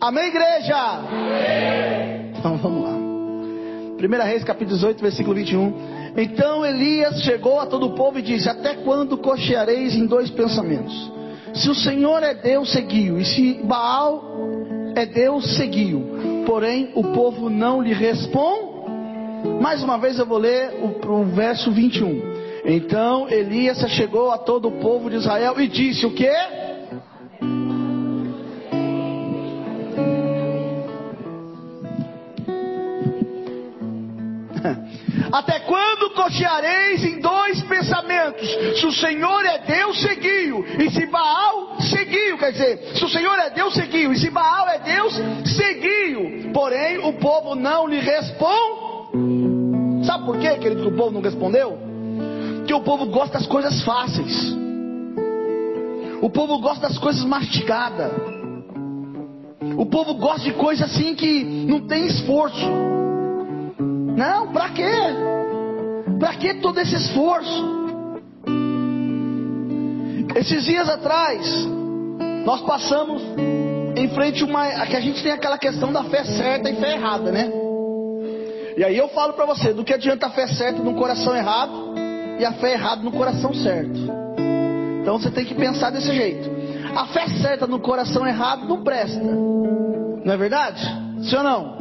[0.00, 0.76] Amém, igreja?
[0.76, 2.32] Amém.
[2.38, 2.90] Então vamos lá.
[2.90, 5.72] 1 Reis, capítulo 18, versículo 21.
[6.16, 11.12] Então Elias chegou a todo o povo e disse: Até quando cocheareis em dois pensamentos?
[11.52, 14.22] Se o Senhor é Deus, seguiu, e se Baal
[14.94, 16.44] é Deus, seguiu.
[16.46, 18.78] Porém, o povo não lhe responde.
[19.60, 22.38] Mais uma vez eu vou ler o, o verso 21.
[22.64, 26.30] Então Elias chegou a todo o povo de Israel e disse: O que?
[39.00, 40.64] Senhor é Deus, seguiu.
[40.78, 42.38] E se Baal, seguiu.
[42.38, 44.12] Quer dizer, se o Senhor é Deus, seguiu.
[44.12, 45.14] E se Baal é Deus,
[45.56, 46.52] seguiu.
[46.52, 48.88] Porém, o povo não lhe responde.
[50.04, 51.78] Sabe por quê, querido, que o povo não respondeu?
[52.58, 54.56] Porque o povo gosta das coisas fáceis.
[56.20, 58.12] O povo gosta das coisas mastigadas.
[59.76, 62.68] O povo gosta de coisas assim que não tem esforço.
[64.16, 64.90] Não, para quê?
[66.18, 67.77] Para que todo esse esforço?
[70.38, 71.66] Esses dias atrás,
[72.44, 73.20] nós passamos
[73.96, 74.86] em frente a uma.
[74.86, 77.50] que a gente tem aquela questão da fé certa e fé errada, né?
[78.76, 81.94] E aí eu falo para você, do que adianta a fé certa no coração errado
[82.38, 83.98] e a fé errada no coração certo.
[85.02, 86.48] Então você tem que pensar desse jeito.
[86.94, 89.18] A fé certa no coração errado não presta.
[89.18, 90.80] Não é verdade?
[91.20, 91.78] Sim ou não?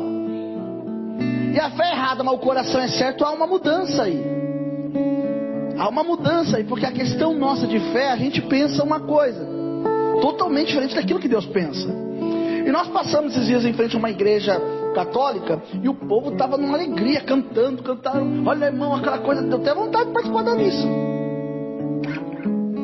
[1.54, 4.37] E a fé errada, mas o coração é certo, há uma mudança aí.
[5.78, 9.46] Há uma mudança aí, porque a questão nossa de fé, a gente pensa uma coisa
[10.22, 11.88] totalmente diferente daquilo que Deus pensa.
[12.66, 14.60] E nós passamos esses dias em frente a uma igreja
[14.94, 18.50] católica e o povo estava numa alegria, cantando, cantando.
[18.50, 20.88] Olha, irmão, aquela coisa, deu até vontade de participar da missa.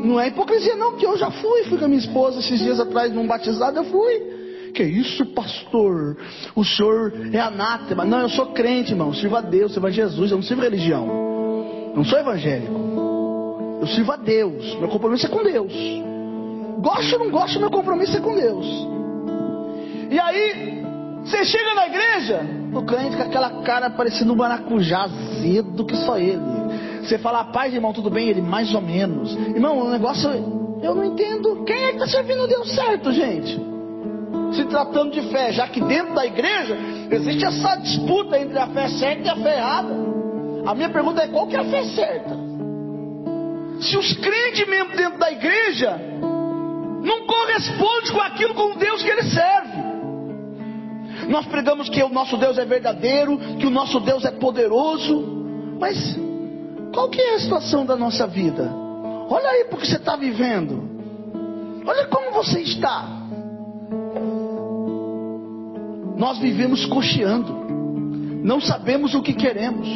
[0.05, 2.80] Não é hipocrisia, não, que eu já fui, fui com a minha esposa esses dias
[2.80, 4.72] atrás num batizado, eu fui.
[4.73, 6.17] Que isso, pastor?
[6.56, 8.06] O senhor é anátema.
[8.06, 9.13] Não, eu sou crente, irmão.
[9.13, 10.31] Sirva a Deus, sirva a Jesus.
[10.31, 11.32] Eu não sirvo religião.
[11.93, 13.79] Não sou evangélico.
[13.81, 14.75] Eu sirvo a Deus.
[14.75, 15.73] Meu compromisso é com Deus.
[16.79, 18.65] Gosto ou não gosto, meu compromisso é com Deus.
[20.09, 20.83] E aí,
[21.23, 22.41] você chega na igreja,
[22.73, 26.41] o crente com aquela cara parecendo um maracujá azedo que só ele.
[27.01, 28.29] Você fala, paz, irmão, tudo bem?
[28.29, 29.33] Ele, mais ou menos.
[29.35, 30.29] Irmão, o negócio,
[30.81, 31.63] eu não entendo.
[31.65, 33.73] Quem é que está servindo Deus certo, gente?
[34.53, 36.77] se tratando de fé, já que dentro da igreja
[37.09, 40.03] existe essa disputa entre a fé certa e a fé errada.
[40.66, 42.35] A minha pergunta é: qual que é a fé certa?
[43.81, 46.00] Se os crentes mesmo dentro da igreja
[47.03, 49.84] não correspondem com aquilo com Deus que ele serve.
[51.28, 55.22] Nós pregamos que o nosso Deus é verdadeiro, que o nosso Deus é poderoso,
[55.79, 56.18] mas
[56.94, 58.72] qual que é a situação da nossa vida?
[59.29, 60.91] Olha aí porque você está vivendo.
[61.85, 63.06] Olha como você está.
[66.16, 67.52] Nós vivemos cocheando,
[68.44, 69.88] não sabemos o que queremos,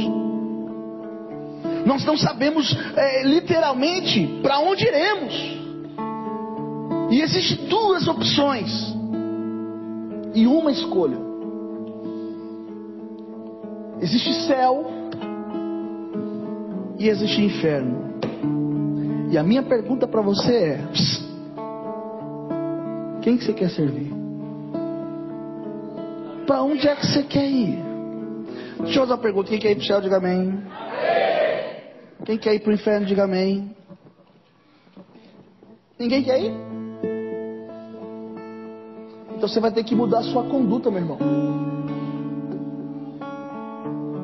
[1.87, 5.33] nós não sabemos é, literalmente para onde iremos.
[7.09, 8.93] E existem duas opções
[10.35, 11.17] e uma escolha.
[14.01, 14.85] Existe céu
[16.99, 18.19] e existe inferno.
[19.31, 20.79] E a minha pergunta para você é:
[23.21, 24.11] quem que você quer servir?
[26.45, 27.79] Para onde é que você quer ir?
[28.79, 30.67] Deixa eu fazer uma pergunta: quem quer ir para o céu, diga amém.
[32.25, 33.75] Quem quer ir para o inferno, diga amém.
[35.99, 36.53] Ninguém quer ir?
[39.35, 41.17] Então você vai ter que mudar a sua conduta, meu irmão.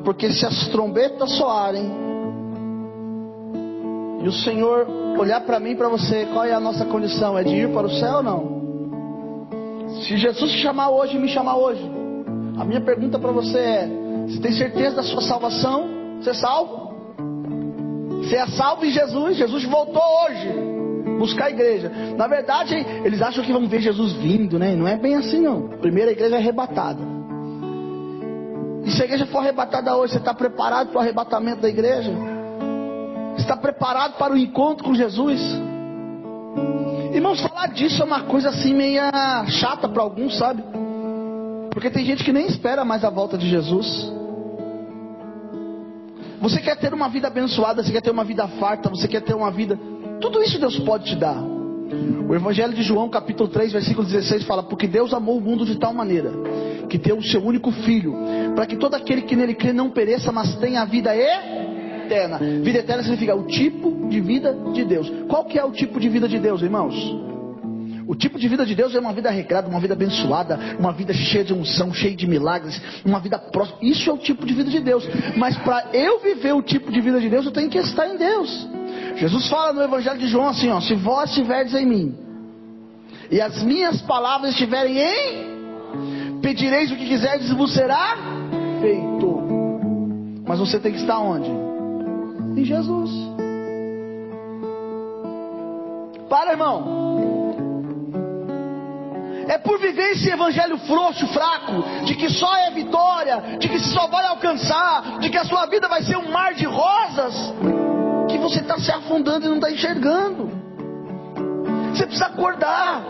[0.04, 1.90] Porque se as trombetas soarem
[4.22, 4.86] e o Senhor
[5.18, 7.38] olhar para mim e para você, qual é a nossa condição?
[7.38, 8.64] É de ir para o céu ou não?
[10.02, 11.82] Se Jesus te chamar hoje, me chamar hoje,
[12.58, 13.88] a minha pergunta para você é:
[14.26, 15.88] você tem certeza da sua salvação?
[16.20, 16.93] Você é salvo?
[18.24, 19.36] Você é salvo em Jesus?
[19.36, 20.74] Jesus voltou hoje
[21.18, 21.90] buscar a igreja.
[22.16, 22.74] Na verdade,
[23.04, 24.74] eles acham que vão ver Jesus vindo, né?
[24.74, 25.68] Não é bem assim, não.
[25.78, 27.00] Primeiro a igreja é arrebatada.
[28.84, 32.12] E se a igreja for arrebatada hoje, você está preparado para o arrebatamento da igreja?
[33.38, 35.40] Está preparado para o encontro com Jesus?
[37.12, 39.10] Irmãos, falar disso é uma coisa assim meia
[39.46, 40.62] chata para alguns, sabe?
[41.70, 44.12] Porque tem gente que nem espera mais a volta de Jesus.
[46.40, 49.34] Você quer ter uma vida abençoada, você quer ter uma vida farta, você quer ter
[49.34, 49.78] uma vida.
[50.20, 51.42] Tudo isso Deus pode te dar.
[52.28, 55.76] O Evangelho de João, capítulo 3, versículo 16, fala: Porque Deus amou o mundo de
[55.76, 56.32] tal maneira
[56.88, 58.14] que deu o seu único filho,
[58.54, 62.38] para que todo aquele que nele crê não pereça, mas tenha a vida eterna.
[62.38, 65.10] Vida eterna significa o tipo de vida de Deus.
[65.28, 66.94] Qual que é o tipo de vida de Deus, irmãos?
[68.06, 71.12] O tipo de vida de Deus é uma vida regrada, uma vida abençoada, uma vida
[71.12, 73.78] cheia de unção, cheia de milagres, uma vida próxima.
[73.80, 75.06] Isso é o tipo de vida de Deus.
[75.36, 78.16] Mas para eu viver o tipo de vida de Deus, eu tenho que estar em
[78.16, 78.68] Deus.
[79.16, 82.18] Jesus fala no Evangelho de João assim: ó, se vós estiverdes em mim,
[83.30, 88.16] e as minhas palavras estiverem em, pedireis o que quiserdes e vos será
[88.80, 89.42] feito.
[90.46, 91.50] Mas você tem que estar onde?
[92.60, 93.10] Em Jesus.
[96.28, 97.33] Para, irmão.
[99.48, 104.06] É por viver esse evangelho frouxo, fraco, de que só é vitória, de que só
[104.06, 107.34] vai alcançar, de que a sua vida vai ser um mar de rosas,
[108.28, 110.50] que você está se afundando e não está enxergando.
[111.92, 113.04] Você precisa acordar.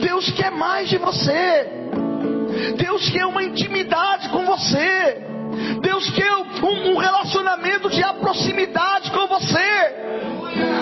[0.00, 1.68] Deus quer mais de você.
[2.76, 5.22] Deus quer uma intimidade com você.
[5.80, 10.04] Deus quer um, um relacionamento de proximidade com você.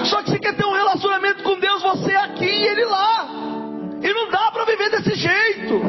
[0.05, 3.29] Só que você quer ter um relacionamento com Deus, você aqui e Ele lá.
[4.14, 5.81] Não dá para viver desse jeito.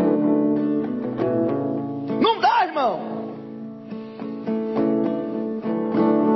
[2.21, 3.13] Não dá, irmão.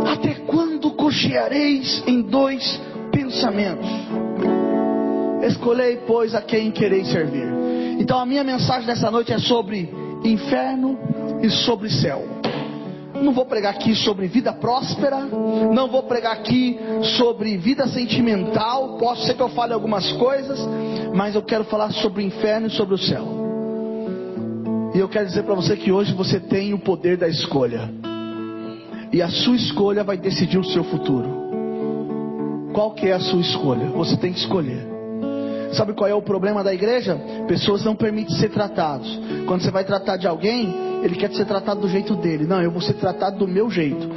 [0.06, 2.82] Até quando cocheareis em dois
[3.12, 3.90] pensamentos?
[5.44, 7.48] Escolhei, pois, a quem quereis servir.
[8.00, 9.90] Então a minha mensagem nessa noite é sobre
[10.24, 10.98] inferno
[11.42, 12.24] e sobre céu.
[13.22, 16.80] Não vou pregar aqui sobre vida próspera, não vou pregar aqui
[17.18, 18.98] sobre vida sentimental.
[18.98, 20.60] Posso ser que eu fale algumas coisas,
[21.14, 23.26] mas eu quero falar sobre o inferno e sobre o céu.
[24.94, 27.90] E eu quero dizer para você que hoje você tem o poder da escolha,
[29.12, 31.48] e a sua escolha vai decidir o seu futuro.
[32.74, 33.88] Qual que é a sua escolha?
[33.92, 34.86] Você tem que escolher.
[35.74, 37.20] Sabe qual é o problema da igreja?
[37.48, 39.08] Pessoas não permitem ser tratados.
[39.48, 42.46] Quando você vai tratar de alguém, ele quer ser tratado do jeito dele.
[42.46, 44.08] Não, eu vou ser tratado do meu jeito.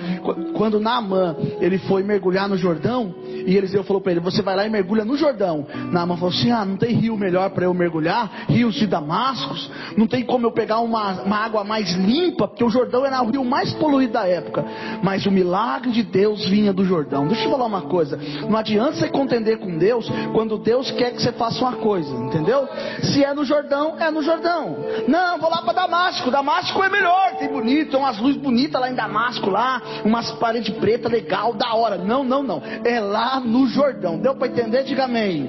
[0.55, 3.15] Quando Naamã, ele foi mergulhar no Jordão,
[3.47, 5.67] e Eliseu falou para ele: Você vai lá e mergulha no Jordão.
[5.91, 8.47] Naamã falou assim: Ah, não tem rio melhor para eu mergulhar?
[8.49, 9.71] Rios de Damascos?
[9.97, 12.49] Não tem como eu pegar uma, uma água mais limpa?
[12.49, 14.65] Porque o Jordão era o rio mais poluído da época.
[15.03, 17.27] Mas o milagre de Deus vinha do Jordão.
[17.27, 18.19] Deixa eu falar uma coisa:
[18.49, 22.69] Não adianta você contender com Deus quando Deus quer que você faça uma coisa, entendeu?
[23.03, 24.77] Se é no Jordão, é no Jordão.
[25.09, 26.31] Não, vou lá Damasco.
[26.31, 30.75] Damasco é melhor, tem bonito, tem umas luzes bonitas lá em Damasco, lá, umas paredes
[30.77, 31.97] pretas, legal, da hora.
[31.97, 32.63] Não, não, não.
[32.85, 34.19] É lá no Jordão.
[34.19, 34.83] Deu para entender?
[34.85, 35.49] Diga amém.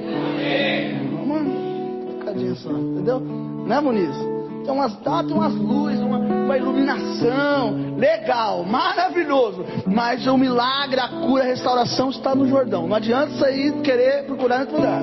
[1.21, 2.19] Amém.
[2.23, 3.19] Cadinho só, entendeu?
[3.19, 4.15] Né, Muniz?
[4.63, 9.65] Tem umas, tá, tem umas luzes, uma, uma iluminação, legal, maravilhoso.
[9.87, 12.87] Mas o milagre, a cura, a restauração está no Jordão.
[12.87, 15.01] Não adianta sair querer procurar em outro lugar.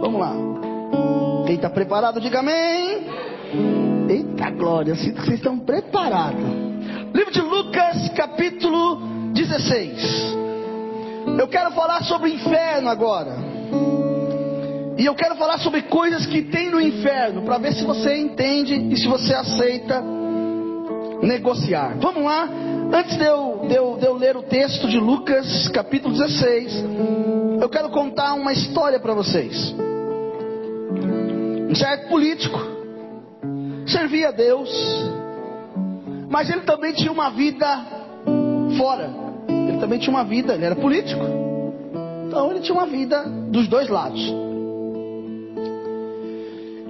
[0.00, 0.32] Vamos lá.
[1.46, 3.81] Quem está preparado, diga amém.
[4.12, 6.38] Eita glória, sinto que vocês estão preparados.
[7.14, 10.36] Livro de Lucas, capítulo 16.
[11.38, 13.34] Eu quero falar sobre o inferno agora.
[14.98, 18.74] E eu quero falar sobre coisas que tem no inferno, para ver se você entende
[18.74, 20.04] e se você aceita
[21.22, 21.96] negociar.
[21.98, 22.50] Vamos lá?
[22.92, 26.84] Antes de eu, de, eu, de eu ler o texto de Lucas, capítulo 16,
[27.62, 29.74] eu quero contar uma história para vocês.
[31.70, 32.81] Um certo político
[33.86, 34.70] servia a Deus,
[36.28, 37.86] mas ele também tinha uma vida
[38.78, 39.22] fora
[39.68, 41.22] ele também tinha uma vida, ele era político.
[42.26, 44.20] Então ele tinha uma vida dos dois lados.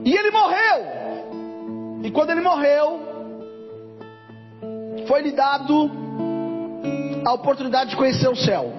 [0.04, 0.86] E ele morreu.
[2.04, 3.00] E quando ele morreu,
[5.06, 5.90] foi lhe dado
[7.24, 8.72] a oportunidade de conhecer o céu.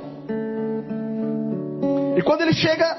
[2.18, 2.98] E quando ele chega,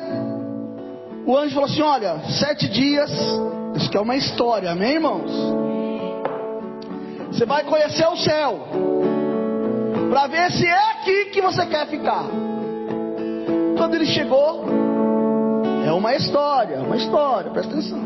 [1.26, 3.10] o anjo falou assim: Olha, sete dias,
[3.76, 5.30] isso que é uma história, amém, irmãos?
[7.28, 8.60] Você vai conhecer o céu
[10.10, 12.24] para ver se é aqui que você quer ficar.
[13.76, 14.64] Quando ele chegou,
[15.84, 17.98] é uma história, uma história, presta atenção.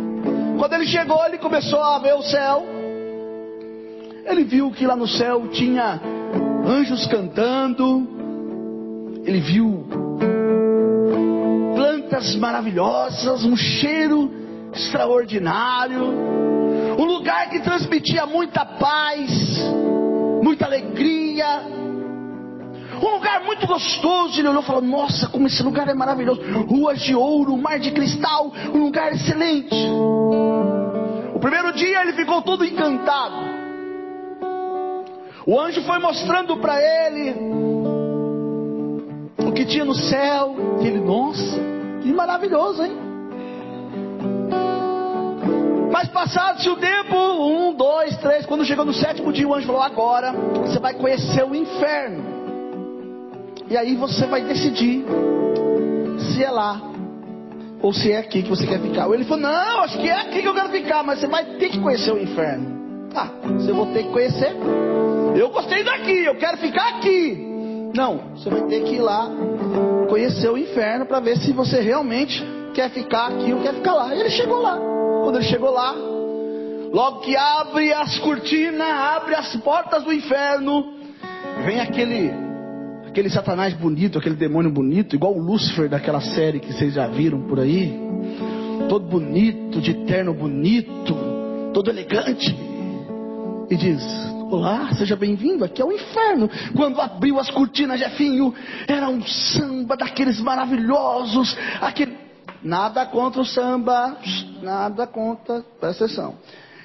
[0.58, 2.64] Quando ele chegou, ele começou a ver o céu.
[4.24, 6.00] Ele viu que lá no céu tinha
[6.66, 8.08] anjos cantando.
[9.24, 9.84] Ele viu
[12.08, 14.30] plantas maravilhosas, um cheiro
[14.72, 16.02] extraordinário,
[16.98, 19.30] um lugar que transmitia muita paz,
[20.42, 21.62] muita alegria,
[23.02, 24.40] um lugar muito gostoso.
[24.40, 26.40] Ele olhou e falou: Nossa, como esse lugar é maravilhoso.
[26.66, 29.76] Ruas de ouro, mar de cristal, um lugar excelente.
[31.34, 33.36] O primeiro dia ele ficou todo encantado.
[35.46, 37.34] O anjo foi mostrando para ele
[39.38, 40.56] o que tinha no céu.
[40.80, 41.77] E ele, nossa,
[42.08, 42.96] que maravilhoso, hein?
[45.92, 49.82] Mas passado-se o tempo, um, dois, três, quando chegou no sétimo dia, o anjo falou:
[49.82, 52.24] Agora você vai conhecer o inferno.
[53.68, 55.04] E aí você vai decidir
[56.18, 56.80] se é lá
[57.82, 59.06] ou se é aqui que você quer ficar.
[59.10, 61.68] Ele falou: Não, acho que é aqui que eu quero ficar, mas você vai ter
[61.68, 63.10] que conhecer o inferno.
[63.14, 64.56] Ah, você vai ter que conhecer.
[65.36, 67.90] Eu gostei daqui, eu quero ficar aqui.
[67.94, 69.30] Não, você vai ter que ir lá
[70.08, 72.42] conhecer o inferno para ver se você realmente
[72.74, 74.14] quer ficar aqui ou quer ficar lá.
[74.14, 74.78] E ele chegou lá.
[75.22, 75.94] Quando ele chegou lá,
[76.92, 80.94] logo que abre as cortinas, abre as portas do inferno,
[81.64, 82.48] vem aquele
[83.06, 87.42] aquele satanás bonito, aquele demônio bonito, igual o Lúcifer daquela série que vocês já viram
[87.48, 87.92] por aí,
[88.88, 91.16] todo bonito, de terno bonito,
[91.72, 92.54] todo elegante,
[93.68, 94.02] e diz:
[94.50, 96.48] Olá, seja bem-vindo, aqui é o inferno.
[96.74, 98.54] Quando abriu as cortinas, Jefinho,
[98.86, 102.16] era um samba daqueles maravilhosos, aquele.
[102.62, 104.16] Nada contra o samba,
[104.62, 106.38] nada contra, presta atenção.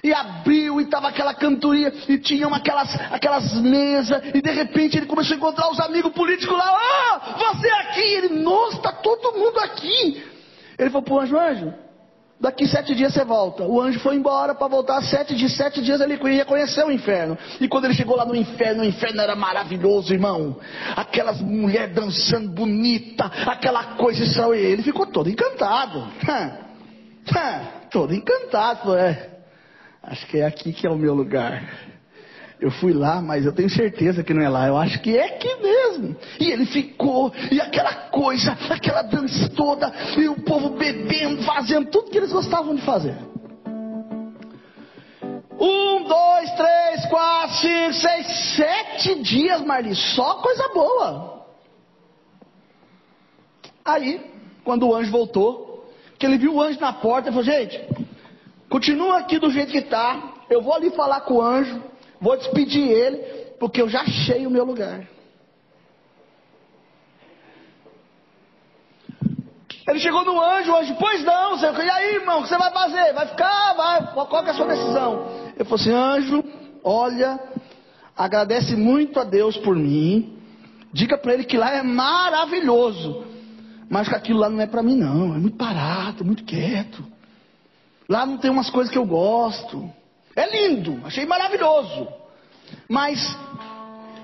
[0.03, 5.05] E abriu e estava aquela cantoria, e tinham aquelas, aquelas mesas, e de repente ele
[5.05, 9.57] começou a encontrar os amigos políticos lá, ah, você aqui, ele, nossa, está todo mundo
[9.59, 10.21] aqui.
[10.77, 11.73] Ele falou pro anjo, anjo,
[12.43, 13.63] Daqui sete dias você volta.
[13.63, 15.55] O anjo foi embora para voltar sete dias.
[15.55, 17.37] Sete dias ele ia conhecer o inferno.
[17.61, 20.59] E quando ele chegou lá no inferno, o inferno era maravilhoso, irmão.
[20.93, 24.73] Aquelas mulheres dançando bonita, aquela coisa extraordinária.
[24.73, 26.05] Ele ficou todo encantado.
[27.89, 28.93] todo encantado.
[28.93, 29.29] É.
[30.03, 31.92] Acho que é aqui que é o meu lugar.
[32.63, 34.65] Eu fui lá, mas eu tenho certeza que não é lá.
[34.69, 36.15] Eu acho que é aqui mesmo.
[36.39, 42.09] E ele ficou, e aquela coisa, aquela dança toda, e o povo bebendo, fazendo tudo
[42.09, 43.17] que eles gostavam de fazer.
[45.59, 51.45] Um, dois, três, quatro, cinco, seis, sete dias, Marli, só coisa boa.
[53.83, 54.21] Aí,
[54.63, 57.77] quando o anjo voltou, que ele viu o anjo na porta, ele falou: Gente,
[58.69, 60.35] continua aqui do jeito que está.
[60.49, 61.91] Eu vou ali falar com o anjo.
[62.23, 63.17] Vou despedir ele,
[63.59, 65.05] porque eu já achei o meu lugar.
[69.85, 71.57] Ele chegou no anjo, o anjo, pois não.
[71.57, 73.11] E aí, irmão, o que você vai fazer?
[73.11, 73.73] Vai ficar?
[73.73, 74.13] Vai?
[74.13, 75.27] Qual é a sua decisão?
[75.53, 76.43] Ele falou assim, anjo,
[76.81, 77.37] olha,
[78.15, 80.39] agradece muito a Deus por mim.
[80.93, 83.25] Diga para ele que lá é maravilhoso.
[83.89, 85.35] Mas que aquilo lá não é para mim, não.
[85.35, 87.05] É muito parado, muito quieto.
[88.07, 89.91] Lá não tem umas coisas que eu gosto.
[90.35, 92.07] É lindo, achei maravilhoso.
[92.87, 93.19] Mas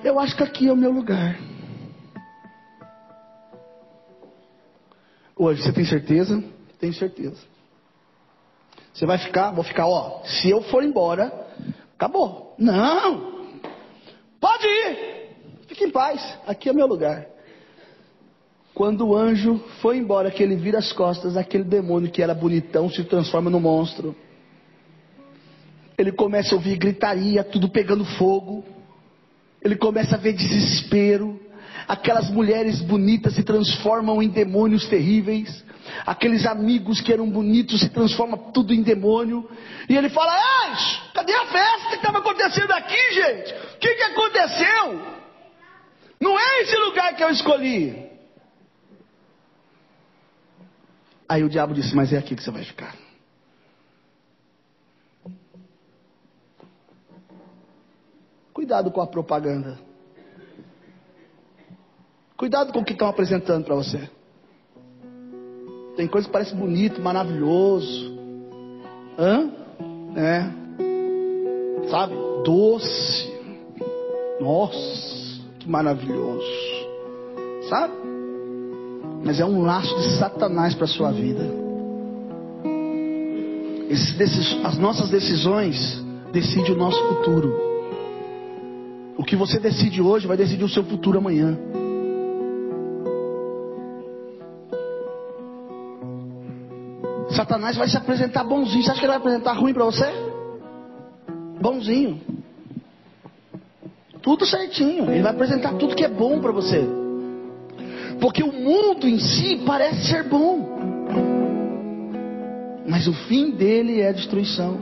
[0.04, 1.38] eu acho que aqui é o meu lugar.
[5.36, 6.44] Hoje, você tem certeza?
[6.80, 7.42] Tenho certeza.
[8.94, 9.52] Você vai ficar?
[9.52, 10.22] Vou ficar, ó.
[10.26, 11.32] Se eu for embora,
[11.96, 12.56] acabou.
[12.58, 13.60] Não!
[14.40, 15.20] Pode ir!
[15.68, 17.28] Fique em paz, aqui é meu lugar.
[18.74, 22.90] Quando o anjo foi embora, que ele vira as costas, aquele demônio que era bonitão
[22.90, 24.16] se transforma no monstro
[26.00, 28.64] ele começa a ouvir gritaria, tudo pegando fogo.
[29.62, 31.38] Ele começa a ver desespero.
[31.86, 35.62] Aquelas mulheres bonitas se transformam em demônios terríveis.
[36.06, 39.50] Aqueles amigos que eram bonitos se transformam tudo em demônio.
[39.90, 40.74] E ele fala: Ai,
[41.14, 43.54] cadê a festa que estava acontecendo aqui, gente?
[43.54, 45.02] O que, que aconteceu?
[46.22, 48.08] Não é esse lugar que eu escolhi.
[51.28, 53.09] Aí o diabo disse: Mas é aqui que você vai ficar.
[58.60, 59.80] Cuidado com a propaganda.
[62.36, 64.10] Cuidado com o que estão apresentando para você.
[65.96, 68.20] Tem coisa que parece bonito, maravilhoso.
[69.18, 69.50] Hã?
[70.18, 71.90] É.
[71.90, 72.14] Sabe?
[72.44, 73.34] Doce.
[74.42, 76.46] Nossa, que maravilhoso.
[77.70, 77.94] Sabe?
[79.24, 81.46] Mas é um laço de Satanás para a sua vida.
[83.90, 87.69] Esses, as nossas decisões decidem o nosso futuro.
[89.20, 91.60] O que você decide hoje vai decidir o seu futuro amanhã.
[97.32, 98.82] Satanás vai se apresentar bonzinho.
[98.82, 100.06] Você acha que ele vai apresentar ruim para você?
[101.60, 102.22] Bonzinho.
[104.22, 105.12] Tudo certinho.
[105.12, 106.88] Ele vai apresentar tudo que é bom para você.
[108.22, 110.80] Porque o mundo em si parece ser bom.
[112.88, 114.80] Mas o fim dele é destruição.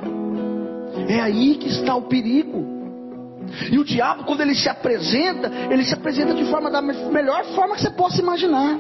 [1.10, 2.77] É aí que está o perigo.
[3.72, 7.76] E o diabo, quando ele se apresenta, ele se apresenta de forma da melhor forma
[7.76, 8.80] que você possa imaginar.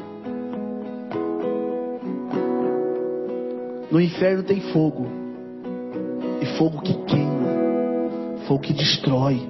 [3.91, 5.07] No inferno tem fogo.
[6.41, 7.47] E fogo que queima.
[8.47, 9.41] Fogo que destrói.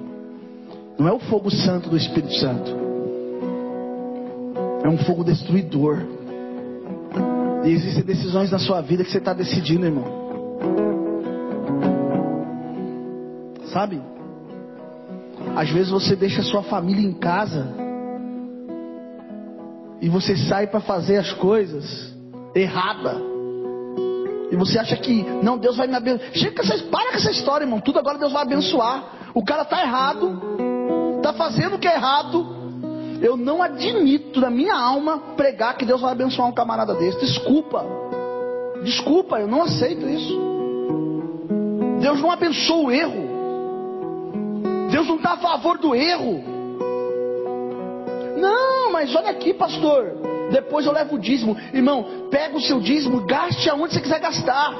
[0.98, 2.76] Não é o fogo santo do Espírito Santo.
[4.84, 5.98] É um fogo destruidor.
[7.64, 10.04] E existem decisões na sua vida que você está decidindo, irmão.
[13.72, 14.00] Sabe?
[15.58, 17.66] Às vezes você deixa sua família em casa
[20.00, 22.14] e você sai para fazer as coisas
[22.54, 23.20] errada.
[24.52, 26.30] E você acha que, não, Deus vai me abençoar.
[26.32, 27.80] Chega com essa, para com essa história, irmão.
[27.80, 29.32] Tudo agora Deus vai abençoar.
[29.34, 30.40] O cara está errado,
[31.16, 32.56] está fazendo o que é errado.
[33.20, 37.18] Eu não admito na minha alma pregar que Deus vai abençoar um camarada desse.
[37.18, 37.84] Desculpa.
[38.84, 40.38] Desculpa, eu não aceito isso.
[42.00, 43.27] Deus não abençoa o erro.
[44.98, 46.42] Deus não está a favor do erro.
[48.36, 50.16] Não, mas olha aqui, pastor.
[50.50, 51.56] Depois eu levo o dízimo.
[51.72, 54.72] Irmão, pega o seu dízimo, gaste aonde você quiser gastar.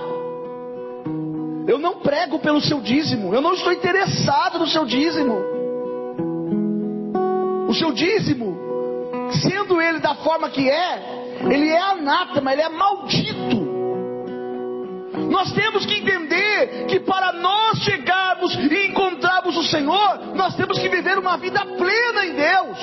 [1.68, 3.32] Eu não prego pelo seu dízimo.
[3.32, 5.38] Eu não estou interessado no seu dízimo.
[7.68, 8.56] O seu dízimo,
[9.40, 10.98] sendo ele da forma que é,
[11.48, 13.68] ele é anátema, ele é maldito.
[15.30, 19.27] Nós temos que entender que para nós chegarmos e encontrarmos
[19.58, 22.78] o Senhor, nós temos que viver uma vida plena em Deus.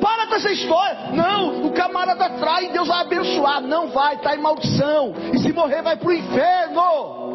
[0.00, 1.10] Para com essa história.
[1.12, 3.60] Não, o camarada trai e Deus vai abençoar.
[3.60, 5.12] Não vai, está em maldição.
[5.34, 7.28] E se morrer, vai para o inferno.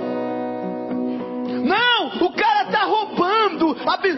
[1.64, 3.78] Não, o cara está roubando.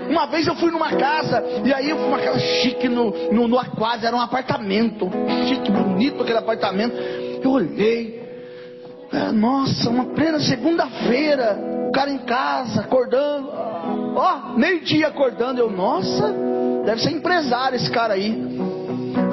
[0.09, 3.47] Uma vez eu fui numa casa, e aí eu fui numa casa chique no, no,
[3.47, 5.09] no Aquário, era um apartamento.
[5.47, 6.95] Chique, bonito aquele apartamento.
[6.95, 8.24] Eu olhei,
[9.15, 11.57] é, nossa, uma plena segunda-feira,
[11.87, 13.49] o cara em casa, acordando,
[14.15, 16.33] ó, meio dia acordando, eu, nossa,
[16.85, 18.37] deve ser empresário esse cara aí.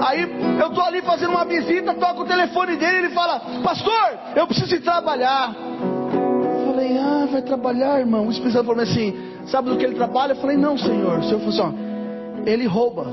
[0.00, 0.22] Aí
[0.60, 4.74] eu tô ali fazendo uma visita, toco o telefone dele, ele fala, pastor, eu preciso
[4.74, 5.54] ir trabalhar.
[5.54, 8.26] Eu falei, ah, vai trabalhar, irmão.
[8.26, 10.32] O Espírito Santo falou assim, sabe do que ele trabalha?
[10.32, 11.18] Eu falei, não, senhor.
[11.18, 13.06] O senhor falou assim, ó, ele rouba,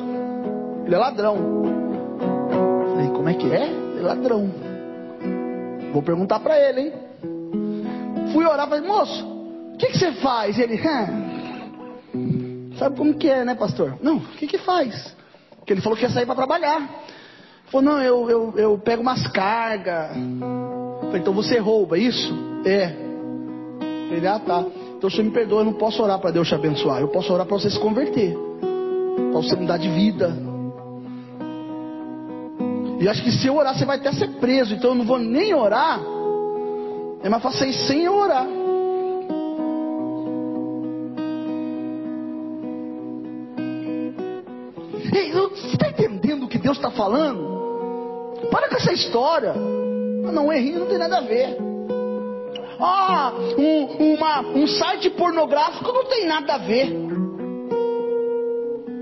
[0.86, 1.36] ele é ladrão.
[1.36, 3.66] Eu falei, como é que é?
[3.66, 4.69] Ele é ladrão.
[5.92, 6.94] Vou perguntar para ele, hein?
[8.32, 9.26] Fui orar, falei, moço,
[9.74, 10.60] o que, que você faz?
[10.60, 10.80] Ele,
[12.78, 13.98] sabe como que é, né, pastor?
[14.02, 15.16] Não, o que que faz?
[15.58, 16.90] Porque ele falou que ia sair para trabalhar.
[17.72, 20.12] Falou, não, eu, eu, eu pego umas cargas.
[21.02, 22.34] Falei, então você rouba é isso?
[22.66, 22.96] É.
[24.12, 24.66] Ele, ah, tá.
[24.98, 27.02] Então você me perdoa, eu não posso orar para Deus te abençoar.
[27.02, 28.36] Eu posso orar para você se converter.
[29.32, 30.49] Para você mudar de vida.
[33.00, 34.74] E acho que se eu orar, você vai até ser preso.
[34.74, 36.02] Então eu não vou nem orar.
[37.24, 38.46] É mais fácil sem eu orar.
[45.16, 47.50] Ei, você está entendendo o que Deus está falando?
[48.52, 49.54] Para com essa história.
[49.54, 51.58] Ah, não, errinho não tem nada a ver.
[52.82, 56.94] Ah, um, uma, um site pornográfico não tem nada a ver.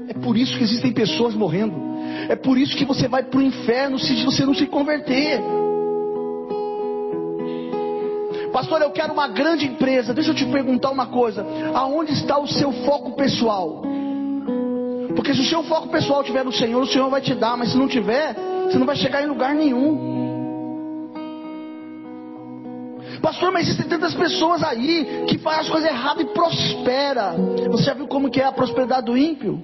[0.09, 1.86] É por isso que existem pessoas morrendo.
[2.29, 5.41] É por isso que você vai para o inferno se você não se converter.
[8.51, 10.13] Pastor, eu quero uma grande empresa.
[10.13, 13.83] Deixa eu te perguntar uma coisa: aonde está o seu foco pessoal?
[15.15, 17.71] Porque se o seu foco pessoal estiver no Senhor, o Senhor vai te dar, mas
[17.71, 20.17] se não tiver, você não vai chegar em lugar nenhum.
[23.21, 27.35] Pastor, mas existem tantas pessoas aí que fazem as coisas erradas e prospera.
[27.69, 29.63] Você já viu como que é a prosperidade do ímpio?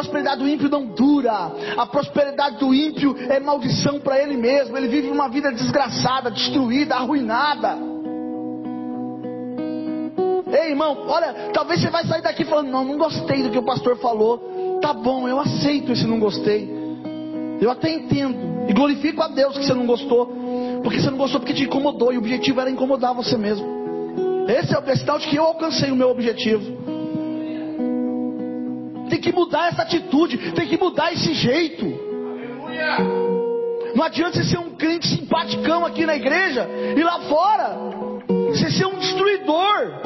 [0.00, 1.52] Prosperidade do ímpio não dura.
[1.76, 4.76] A prosperidade do ímpio é maldição para ele mesmo.
[4.76, 7.76] Ele vive uma vida desgraçada, destruída, arruinada.
[10.50, 13.62] Ei, irmão, olha, talvez você vai sair daqui falando: Não, não gostei do que o
[13.62, 14.78] pastor falou.
[14.80, 16.80] Tá bom, eu aceito esse não gostei.
[17.60, 18.68] Eu até entendo.
[18.68, 20.32] E glorifico a Deus que você não gostou.
[20.82, 22.12] Porque você não gostou porque te incomodou.
[22.12, 23.66] E o objetivo era incomodar você mesmo.
[24.48, 26.79] Esse é o sinal de que eu alcancei o meu objetivo.
[29.10, 31.84] Tem que mudar essa atitude, tem que mudar esse jeito.
[31.84, 32.96] Aleluia.
[33.94, 37.76] Não adianta você ser um crente simpaticão aqui na igreja e lá fora
[38.48, 40.00] você ser um destruidor.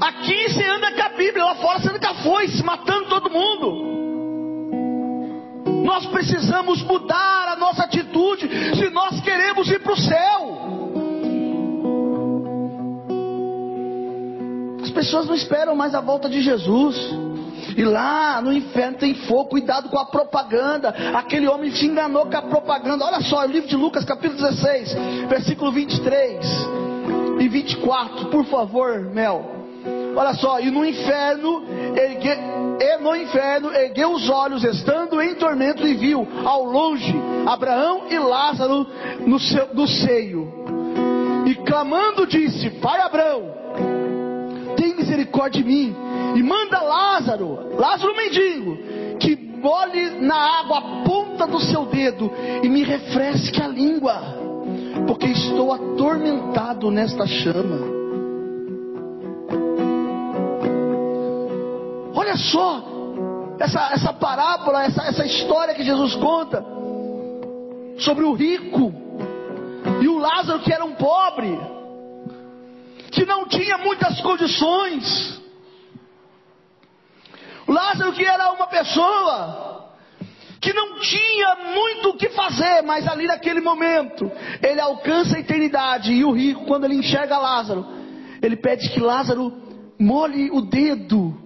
[0.00, 3.30] Aqui você anda com a Bíblia, lá fora você anda com a foice, matando todo
[3.30, 3.88] mundo.
[5.84, 10.97] Nós precisamos mudar a nossa atitude se nós queremos ir para o céu.
[14.90, 16.96] Pessoas não esperam mais a volta de Jesus.
[17.76, 20.88] E lá no inferno tem fogo, cuidado com a propaganda.
[21.14, 23.04] Aquele homem se enganou com a propaganda.
[23.04, 24.96] Olha só, o livro de Lucas, capítulo 16,
[25.28, 26.44] versículo 23
[27.40, 29.58] e 24, por favor, Mel.
[30.16, 31.62] Olha só, e no inferno,
[31.96, 32.30] ergue,
[32.80, 37.14] e no inferno, ergueu os olhos, estando em tormento, e viu ao longe
[37.46, 38.86] Abraão e Lázaro
[39.24, 40.52] no, seu, no seio.
[41.46, 43.54] E clamando disse: Pai Abraão,
[44.78, 45.94] tem misericórdia de mim
[46.36, 48.78] e manda Lázaro, Lázaro mendigo,
[49.18, 52.30] que molhe na água a ponta do seu dedo
[52.62, 54.14] e me refresque a língua,
[55.06, 57.98] porque estou atormentado nesta chama.
[62.14, 62.84] Olha só,
[63.58, 66.64] essa, essa parábola, essa, essa história que Jesus conta
[67.98, 68.92] sobre o rico
[70.00, 71.58] e o Lázaro que era um pobre,
[73.18, 75.40] que não tinha muitas condições.
[77.66, 79.92] Lázaro que era uma pessoa
[80.60, 84.30] que não tinha muito o que fazer, mas ali naquele momento
[84.62, 87.84] ele alcança a eternidade e o rico quando ele enxerga Lázaro,
[88.40, 89.52] ele pede que Lázaro
[89.98, 91.36] molhe o dedo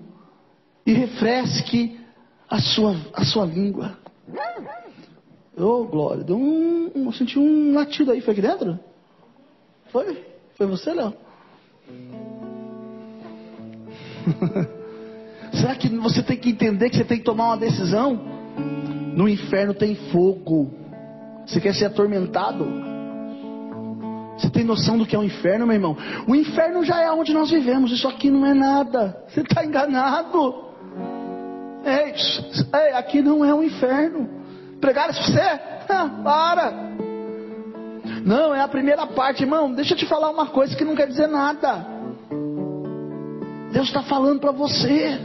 [0.84, 1.98] e refresque
[2.50, 3.98] a sua, a sua língua.
[5.56, 6.22] Oh, glória.
[6.22, 8.20] Deu um, um, senti um latido aí.
[8.20, 8.78] Foi aqui dentro?
[9.90, 10.22] Foi?
[10.56, 11.14] Foi você, Léo?
[15.52, 18.20] Será que você tem que entender que você tem que tomar uma decisão?
[19.14, 20.72] No inferno tem fogo.
[21.46, 22.66] Você quer ser atormentado?
[24.38, 25.96] Você tem noção do que é o inferno, meu irmão?
[26.26, 27.92] O inferno já é onde nós vivemos.
[27.92, 29.24] Isso aqui não é nada.
[29.28, 30.72] Você está enganado.
[31.84, 32.14] Ei,
[32.80, 34.28] ei, aqui não é um inferno.
[34.80, 35.40] Pregaram isso você?
[35.88, 36.92] Ah, para.
[38.24, 39.72] Não, é a primeira parte, irmão.
[39.72, 41.84] Deixa eu te falar uma coisa que não quer dizer nada.
[43.72, 45.18] Deus está falando para você.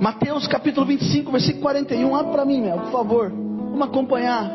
[0.00, 2.14] Mateus capítulo 25, versículo 41.
[2.14, 3.30] Abre para mim, Mel, por favor.
[3.30, 4.50] Vamos acompanhar.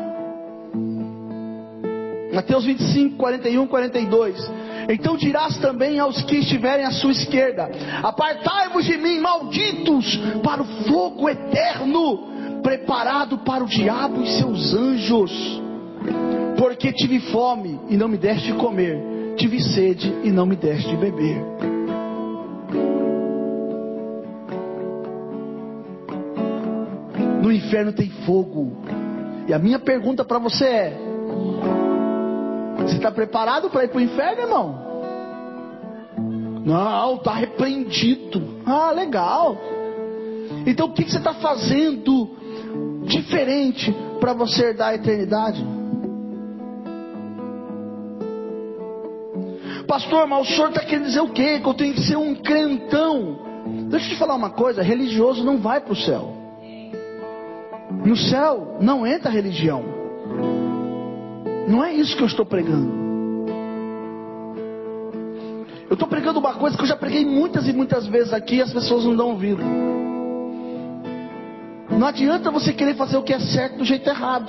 [2.32, 4.50] Mateus 25, 41, 42.
[4.90, 7.70] Então dirás também aos que estiverem à sua esquerda:
[8.02, 12.28] Apartai-vos de mim, malditos, para o fogo eterno,
[12.62, 15.62] preparado para o diabo e seus anjos.
[16.58, 20.88] Porque tive fome e não me deste de comer, tive sede e não me deste
[20.88, 21.42] de beber.
[27.42, 28.76] No inferno tem fogo.
[29.46, 30.98] E a minha pergunta para você é:
[32.82, 34.88] você está preparado para ir para o inferno, irmão?
[36.64, 38.42] Não, está repreendido.
[38.66, 39.56] Ah, legal.
[40.66, 42.36] Então o que, que você está fazendo
[43.08, 45.64] diferente para você herdar a eternidade?
[49.86, 51.58] Pastor, mas o senhor está querendo dizer o quê?
[51.58, 53.38] Que eu tenho que ser um crentão.
[53.88, 56.34] Deixa eu te falar uma coisa: religioso não vai para o céu.
[58.04, 59.82] No céu não entra religião.
[61.66, 63.08] Não é isso que eu estou pregando.
[65.88, 68.62] Eu estou pregando uma coisa que eu já preguei muitas e muitas vezes aqui e
[68.62, 69.62] as pessoas não dão ouvido.
[71.98, 74.48] Não adianta você querer fazer o que é certo do jeito errado.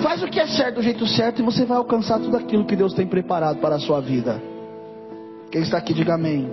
[0.00, 2.76] Faz o que é certo do jeito certo e você vai alcançar tudo aquilo que
[2.76, 4.40] Deus tem preparado para a sua vida.
[5.50, 6.48] Quem está aqui, diga amém.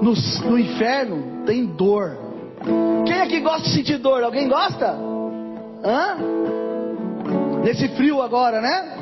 [0.00, 0.14] No,
[0.48, 2.16] no inferno tem dor.
[3.04, 4.22] Quem aqui gosta de sentir dor?
[4.22, 4.96] Alguém gosta?
[5.84, 6.16] Hã?
[7.64, 8.96] Nesse frio agora, né?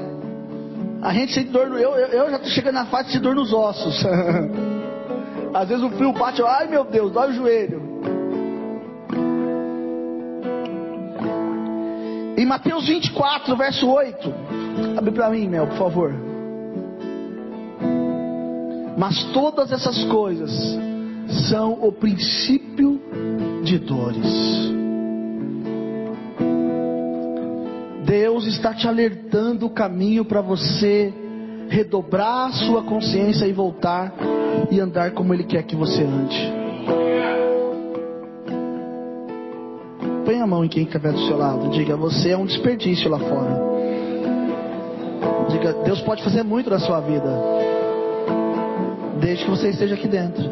[1.03, 1.67] A gente sente dor.
[1.69, 4.03] Eu, eu, eu já estou chegando na fase de dor nos ossos.
[5.55, 7.83] Às vezes o frio bate, ai meu Deus, dói o joelho.
[12.37, 14.35] Em Mateus 24, verso 8.
[14.97, 16.15] Abre para mim, Mel, por favor.
[18.97, 20.51] Mas todas essas coisas
[21.51, 23.01] são o princípio
[23.63, 24.73] de dores.
[28.05, 31.13] Deus está te alertando o caminho para você
[31.69, 34.13] redobrar sua consciência e voltar
[34.71, 36.53] e andar como Ele quer que você ande.
[40.25, 41.69] Põe a mão em quem estiver do seu lado.
[41.71, 43.61] Diga, você é um desperdício lá fora.
[45.49, 47.31] Diga, Deus pode fazer muito na sua vida.
[49.21, 50.43] Desde que você esteja aqui dentro.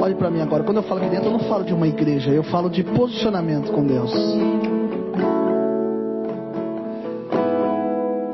[0.00, 0.62] Olhe para mim agora.
[0.62, 3.72] Quando eu falo aqui dentro, eu não falo de uma igreja, eu falo de posicionamento
[3.72, 4.12] com Deus.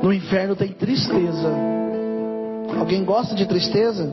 [0.01, 1.82] No inferno tem tristeza.
[2.79, 4.11] Alguém gosta de tristeza?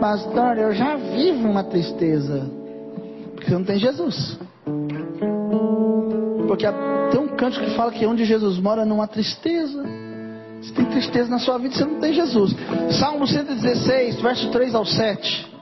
[0.00, 2.50] Pastor, eu já vivo uma tristeza.
[3.34, 4.38] Porque você não tem Jesus.
[6.46, 6.66] Porque
[7.10, 9.82] tem um canto que fala que onde Jesus mora não há tristeza.
[10.62, 12.54] Se tem tristeza na sua vida, você não tem Jesus.
[12.98, 15.52] Salmo 116, verso 3 ao 7.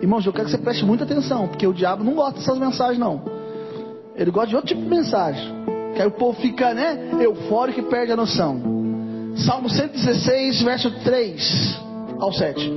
[0.00, 2.98] Irmãos, eu quero que você preste muita atenção, porque o diabo não gosta dessas mensagens,
[2.98, 3.22] não.
[4.14, 5.52] Ele gosta de outro tipo de mensagem.
[5.94, 8.77] Que aí o povo fica, né, eufórico e perde a noção.
[9.38, 11.80] Salmo 116, verso 3
[12.18, 12.72] ao 7.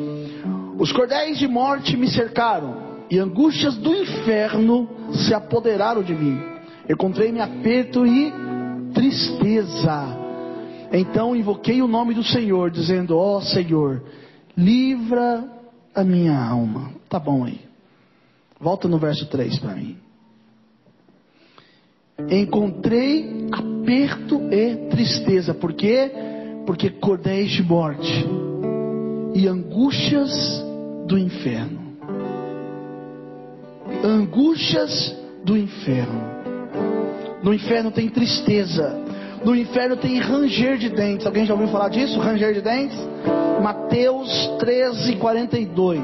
[0.78, 6.40] Os cordéis de morte me cercaram, e angústias do inferno se apoderaram de mim.
[6.90, 8.32] Encontrei-me aperto e
[8.94, 10.18] tristeza.
[10.94, 14.04] Então invoquei o nome do Senhor, dizendo: Ó oh, Senhor,
[14.56, 15.44] livra
[15.96, 16.92] a minha alma.
[17.10, 17.60] Tá bom aí.
[18.60, 19.98] Volta no verso 3 para mim.
[22.30, 25.54] Encontrei aperto e tristeza.
[25.54, 26.31] Por quê?
[26.66, 28.26] Porque cordéis de morte
[29.34, 30.32] e angústias
[31.08, 31.80] do inferno.
[34.04, 36.22] Angústias do inferno.
[37.44, 39.00] No inferno tem tristeza.
[39.44, 41.26] No inferno tem ranger de dentes.
[41.26, 42.20] Alguém já ouviu falar disso?
[42.20, 42.98] Ranger de dentes?
[43.62, 46.02] Mateus 13, 42.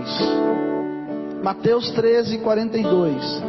[1.44, 3.44] Mateus 13, 42.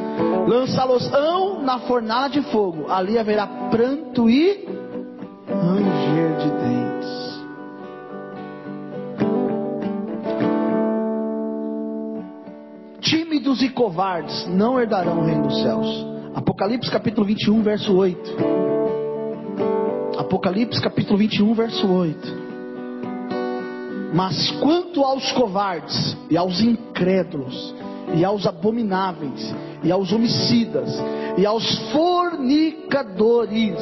[0.47, 2.91] Lançá-los-ão na fornalha de fogo.
[2.91, 4.67] Ali haverá pranto e
[5.49, 6.78] ranger de dentes.
[13.49, 15.87] Tímidos e covardes não herdarão o reino dos céus.
[16.35, 18.37] Apocalipse capítulo 21, verso 8.
[20.19, 22.19] Apocalipse capítulo 21, verso 8.
[24.13, 27.75] Mas quanto aos covardes e aos incrédulos
[28.15, 30.93] e aos abomináveis e aos homicidas
[31.37, 33.79] e aos fornicadores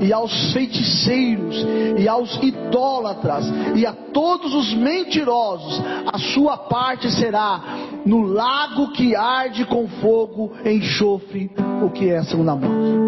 [0.00, 1.64] e aos feiticeiros
[1.98, 5.80] e aos idólatras e a todos os mentirosos,
[6.12, 7.62] a sua parte será
[8.04, 11.50] no lago que arde com fogo, enxofre,
[11.84, 13.06] o que é a segunda morte.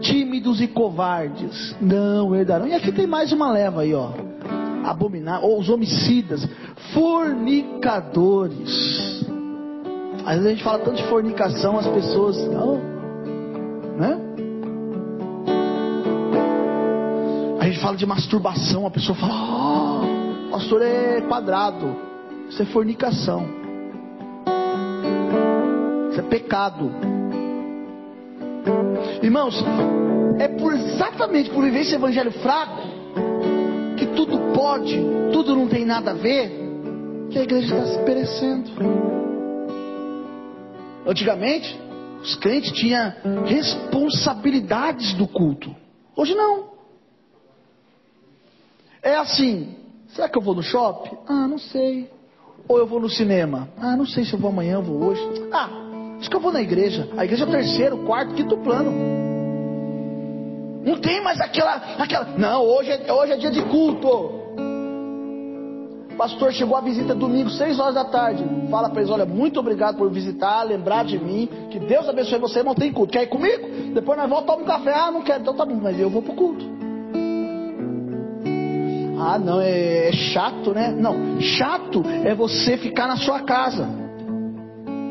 [0.00, 2.66] tímidos e covardes não herdarão.
[2.66, 4.12] E aqui tem mais uma leva aí, ó.
[4.90, 6.48] Abominar, ou os homicidas,
[6.94, 8.70] fornicadores.
[10.24, 12.76] Às vezes a gente fala tanto de fornicação, as pessoas, não,
[13.96, 14.18] né?
[17.60, 21.94] A gente fala de masturbação, a pessoa fala, oh, pastor é quadrado.
[22.48, 23.46] Isso é fornicação.
[26.10, 26.90] Isso é pecado.
[29.22, 29.62] Irmãos,
[30.38, 32.87] é por exatamente por viver esse evangelho fraco,
[33.98, 34.96] que tudo pode,
[35.32, 36.50] tudo não tem nada a ver,
[37.30, 38.70] que a igreja está se perecendo.
[41.06, 41.78] Antigamente,
[42.22, 43.12] os crentes tinham
[43.44, 45.74] responsabilidades do culto.
[46.16, 46.68] Hoje não.
[49.02, 49.76] É assim,
[50.08, 51.16] será que eu vou no shopping?
[51.26, 52.10] Ah, não sei.
[52.68, 53.68] Ou eu vou no cinema?
[53.78, 55.22] Ah, não sei se eu vou amanhã, eu vou hoje.
[55.52, 55.70] Ah,
[56.20, 57.08] acho que eu vou na igreja.
[57.16, 59.17] A igreja é o terceiro, quarto, quinto plano.
[60.84, 62.24] Não tem mais aquela, aquela.
[62.36, 64.38] Não, hoje é, hoje é dia de culto.
[66.16, 68.44] Pastor chegou a visita domingo, 6 horas da tarde.
[68.70, 71.48] Fala para eles: olha, muito obrigado por visitar, lembrar de mim.
[71.70, 73.12] Que Deus abençoe você, não tem culto.
[73.12, 73.68] Quer ir comigo?
[73.94, 74.92] Depois nós vamos tomar um café.
[74.92, 76.64] Ah, não quero, então tá bom, mas eu vou pro culto.
[79.20, 80.90] Ah, não, é, é chato, né?
[80.90, 84.07] Não, chato é você ficar na sua casa.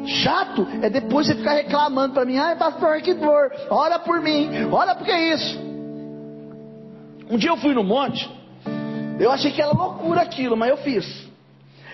[0.08, 4.50] Chato é depois você ficar reclamando para mim, ai pastor, que dor, ora por mim,
[4.72, 5.60] ora porque é isso.
[7.30, 8.30] Um dia eu fui no monte,
[9.20, 11.28] eu achei que era loucura aquilo, mas eu fiz.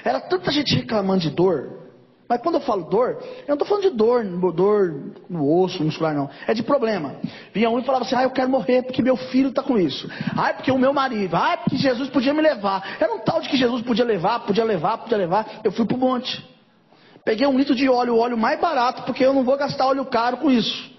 [0.05, 1.83] Era tanta gente reclamando de dor,
[2.27, 4.23] mas quando eu falo dor, eu não estou falando de dor,
[4.53, 6.29] dor no osso, muscular, não.
[6.47, 7.15] É de problema.
[7.53, 10.09] Vinha um e falava assim: ah, eu quero morrer porque meu filho está com isso.
[10.35, 11.35] Ah, porque o meu marido.
[11.35, 12.97] Ah, porque Jesus podia me levar.
[12.99, 15.61] Era um tal de que Jesus podia levar, podia levar, podia levar.
[15.63, 16.52] Eu fui para o monte.
[17.25, 20.05] Peguei um litro de óleo, o óleo mais barato, porque eu não vou gastar óleo
[20.05, 20.91] caro com isso.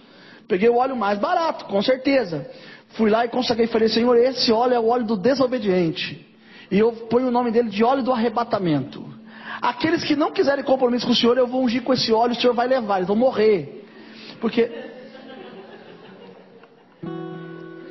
[0.48, 2.48] Peguei o óleo mais barato, com certeza.
[2.90, 6.26] Fui lá e consagrei e falei, Senhor, esse óleo é o óleo do desobediente.
[6.70, 9.04] E eu ponho o nome dele de óleo do arrebatamento.
[9.60, 12.40] Aqueles que não quiserem compromisso com o Senhor, eu vou ungir com esse óleo, o
[12.40, 13.84] Senhor vai levar, eles vão morrer.
[14.40, 14.70] Porque.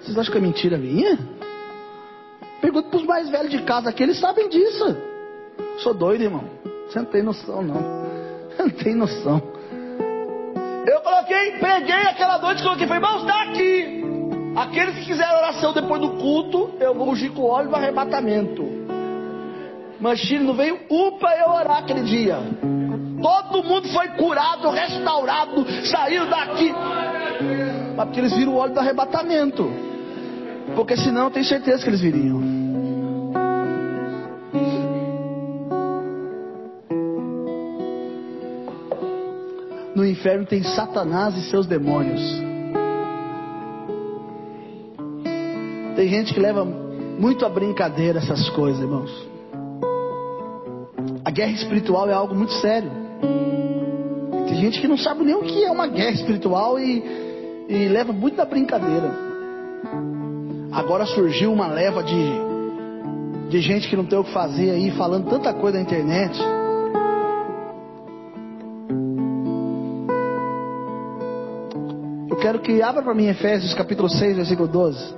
[0.02, 1.18] Vocês acham que é mentira minha?
[2.62, 4.98] Pergunta para os mais velhos de casa aqui, eles sabem disso.
[5.80, 6.44] Sou doido, irmão.
[6.88, 8.03] Você não tem noção, não.
[8.60, 9.42] Não tem noção.
[10.86, 14.04] Eu coloquei, preguei aquela noite, coloquei, falei, irmãos, está aqui.
[14.56, 18.64] Aqueles que quiserem oração depois do culto, eu vou ungir com óleo do arrebatamento.
[20.00, 20.78] Manchine não veio
[21.20, 22.38] para eu orar aquele dia.
[23.22, 26.74] Todo mundo foi curado, restaurado, saiu daqui.
[27.96, 29.72] Mas porque eles viram o óleo do arrebatamento.
[30.76, 32.63] Porque senão eu tenho certeza que eles viriam.
[39.96, 42.22] No inferno tem Satanás e seus demônios.
[45.96, 49.12] Tem gente que leva muito a brincadeira essas coisas, irmãos.
[51.24, 52.90] A guerra espiritual é algo muito sério.
[54.48, 57.04] Tem gente que não sabe nem o que é uma guerra espiritual e,
[57.70, 59.12] e leva muito a brincadeira.
[60.72, 62.32] Agora surgiu uma leva de,
[63.50, 66.40] de gente que não tem o que fazer aí, falando tanta coisa na internet.
[72.44, 75.16] Quero que abra para mim Efésios capítulo 6, versículo 12.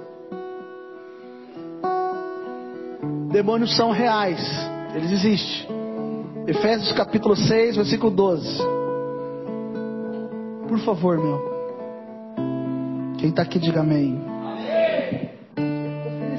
[3.31, 4.39] Demônios são reais,
[4.93, 5.67] eles existem.
[6.45, 8.59] Efésios capítulo 6, versículo 12.
[10.67, 11.55] Por favor, meu.
[13.17, 14.21] Quem está aqui, diga amém.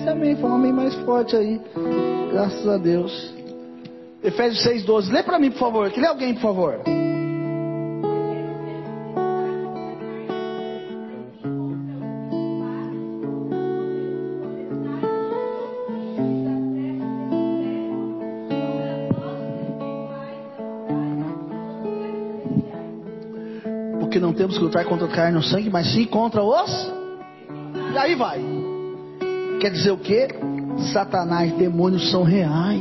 [0.08, 1.60] Amém, foi um amém mais forte aí.
[2.30, 3.34] Graças a Deus.
[4.22, 5.12] Efésios 6,12.
[5.12, 5.90] Lê para mim, por favor.
[5.90, 6.80] Que lê alguém, por favor.
[24.16, 26.90] Porque não temos que lutar contra a carne e o sangue, mas sim contra os.
[27.92, 28.40] E aí vai.
[29.60, 30.28] Quer dizer o quê?
[30.90, 32.80] Satanás, demônios são reais.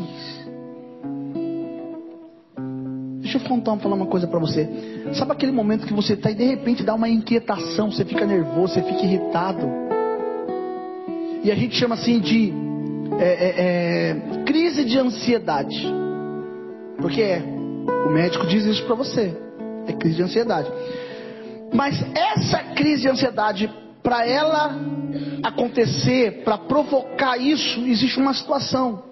[3.20, 4.66] Deixa eu contar, falar uma coisa para você.
[5.14, 8.76] Sabe aquele momento que você está e de repente dá uma inquietação, você fica nervoso,
[8.76, 9.68] você fica irritado.
[11.44, 12.54] E a gente chama assim de
[13.20, 15.86] é, é, é, crise de ansiedade.
[16.98, 17.44] Porque é.
[18.08, 19.36] O médico diz isso para você.
[19.86, 20.72] É crise de ansiedade.
[21.76, 23.68] Mas essa crise de ansiedade,
[24.02, 24.74] para ela
[25.44, 29.04] acontecer, para provocar isso, existe uma situação.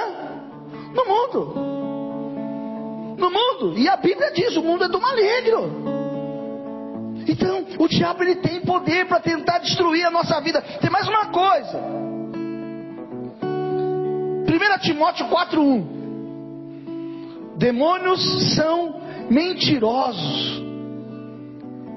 [0.93, 1.55] No mundo.
[3.17, 3.77] No mundo.
[3.77, 6.01] E a Bíblia diz: o mundo é do maligno.
[7.27, 10.61] Então, o diabo ele tem poder para tentar destruir a nossa vida.
[10.81, 11.79] Tem mais uma coisa.
[13.41, 16.01] 1 Timóteo 4:1.
[17.57, 19.00] Demônios são
[19.31, 20.61] mentirosos.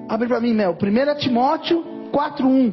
[0.08, 0.76] Abre para mim, Mel.
[0.80, 2.72] 1 Timóteo 4:1.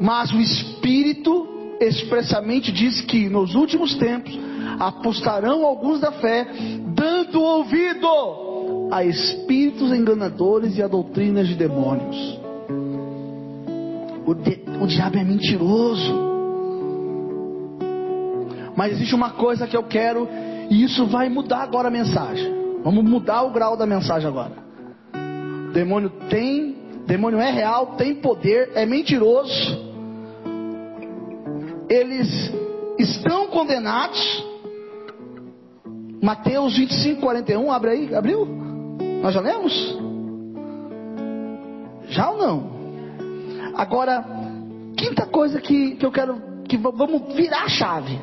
[0.00, 1.48] Mas o Espírito
[1.80, 4.38] expressamente diz que nos últimos tempos
[4.78, 6.46] apostarão alguns da fé,
[6.94, 12.38] dando ouvido a espíritos enganadores e a doutrinas de demônios.
[14.26, 16.28] O, de, o diabo é mentiroso.
[18.76, 20.28] Mas existe uma coisa que eu quero,
[20.70, 22.67] e isso vai mudar agora a mensagem.
[22.88, 24.54] Vamos mudar o grau da mensagem agora.
[25.74, 26.74] Demônio tem,
[27.06, 29.78] demônio é real, tem poder, é mentiroso.
[31.86, 32.50] Eles
[32.98, 34.42] estão condenados.
[36.22, 38.48] Mateus 25, 41, abre aí, abriu?
[39.20, 39.98] Nós já lemos?
[42.08, 42.70] Já ou não?
[43.74, 44.24] Agora,
[44.96, 48.18] quinta coisa que, que eu quero que vamos virar a chave.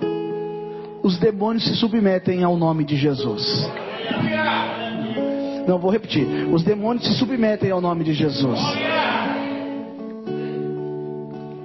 [1.04, 3.45] Os demônios se submetem ao nome de Jesus.
[5.68, 6.26] Não, vou repetir.
[6.54, 8.60] Os demônios se submetem ao nome de Jesus.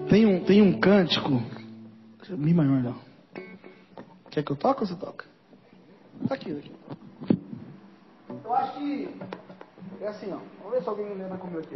[0.08, 1.42] Tem um, tem um cântico.
[2.30, 2.96] Mi maior não.
[4.30, 5.24] Quer que eu toque ou você toca?
[6.28, 6.72] Tá aqui, aqui.
[8.44, 9.08] Eu acho que
[10.00, 10.38] é assim, ó.
[10.62, 11.74] Vamos ver se alguém lembra como eu aqui.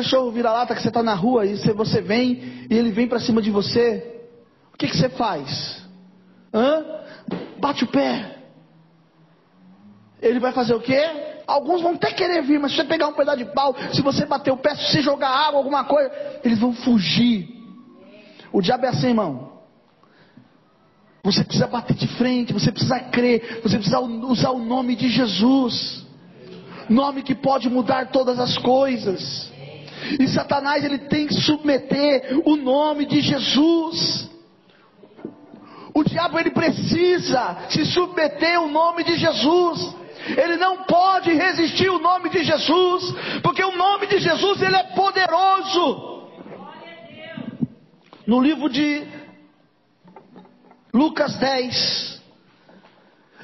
[0.00, 3.42] Cachorros vira-lata que você está na rua e você vem e ele vem para cima
[3.42, 4.18] de você?
[4.72, 5.82] O que, que você faz?
[6.54, 6.82] Hã?
[7.58, 8.38] Bate o pé.
[10.22, 11.04] Ele vai fazer o quê?
[11.46, 14.24] Alguns vão até querer vir, mas se você pegar um pedaço de pau, se você
[14.24, 16.10] bater o pé, se você jogar água, alguma coisa,
[16.42, 17.46] eles vão fugir.
[18.50, 19.52] O diabo é assim, irmão.
[21.24, 26.06] Você precisa bater de frente, você precisa crer, você precisa usar o nome de Jesus.
[26.88, 29.50] Nome que pode mudar todas as coisas.
[30.18, 34.30] E Satanás ele tem que submeter o nome de Jesus.
[35.94, 39.96] O diabo ele precisa se submeter ao nome de Jesus.
[40.36, 44.82] Ele não pode resistir o nome de Jesus, porque o nome de Jesus ele é
[44.94, 46.28] poderoso.
[48.26, 49.06] No livro de
[50.92, 52.22] Lucas 10,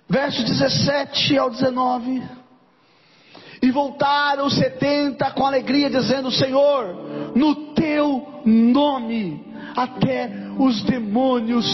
[0.09, 2.36] verso 17 ao 19.
[3.63, 9.45] E voltaram os setenta com alegria, dizendo: Senhor, no teu nome,
[9.75, 11.67] até os demônios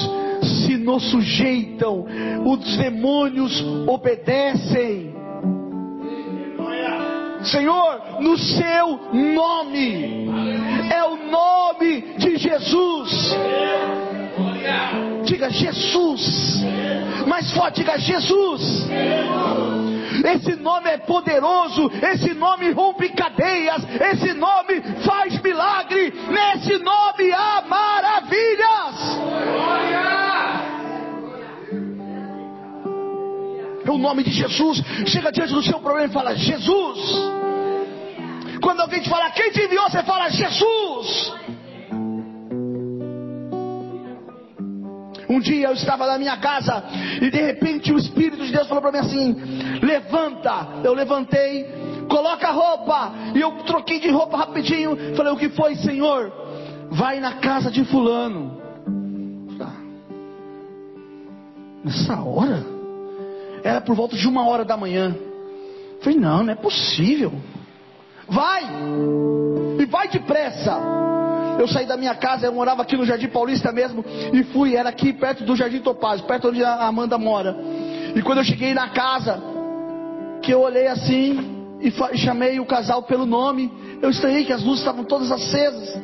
[0.43, 2.07] se nos sujeitam,
[2.45, 5.15] os demônios obedecem.
[7.45, 10.29] Senhor, no seu nome,
[10.91, 13.35] é o nome de Jesus.
[15.25, 16.63] Diga Jesus.
[17.27, 18.87] Mais forte, diga Jesus.
[20.25, 27.63] Esse nome é poderoso, esse nome rompe cadeias, esse nome faz milagre, nesse nome há
[27.67, 29.23] maravilhas.
[33.85, 34.83] É o nome de Jesus.
[35.07, 36.99] Chega diante do seu problema e fala: Jesus.
[38.61, 41.35] Quando alguém te fala, quem te enviou, você fala: Jesus.
[45.33, 46.85] Um dia eu estava na minha casa
[47.23, 49.37] e de repente o Espírito de Deus falou para mim assim:
[49.83, 50.81] levanta.
[50.85, 51.65] Eu levantei,
[52.07, 53.13] coloca a roupa.
[53.35, 55.17] E eu troquei de roupa rapidinho.
[55.17, 56.31] Falei: o que foi, Senhor?
[56.91, 58.61] Vai na casa de Fulano.
[61.83, 62.63] Nessa hora?
[63.65, 65.17] Era por volta de uma hora da manhã.
[66.03, 67.33] Falei: não, não é possível.
[68.29, 68.65] Vai!
[69.79, 70.79] E vai depressa.
[71.59, 74.89] Eu saí da minha casa, eu morava aqui no Jardim Paulista mesmo, e fui, era
[74.89, 77.57] aqui perto do Jardim Topázio, perto onde a Amanda mora.
[78.15, 79.41] E quando eu cheguei na casa,
[80.43, 84.81] que eu olhei assim e chamei o casal pelo nome, eu estranhei que as luzes
[84.81, 86.01] estavam todas acesas.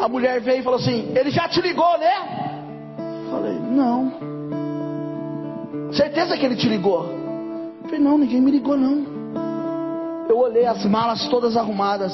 [0.00, 2.12] A mulher veio e falou assim: Ele já te ligou, né?
[3.30, 4.12] Falei: Não.
[5.92, 7.08] Certeza que ele te ligou?
[7.84, 9.04] Falei: Não, ninguém me ligou, não.
[10.28, 12.12] Eu olhei as malas todas arrumadas.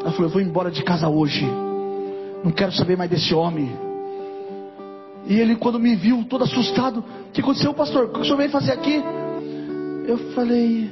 [0.00, 1.44] Ela falou: Eu vou embora de casa hoje.
[2.42, 3.70] Não quero saber mais desse homem.
[5.26, 8.06] E ele, quando me viu, todo assustado: O que aconteceu, pastor?
[8.06, 9.02] O que o senhor veio fazer aqui?
[10.06, 10.90] Eu falei: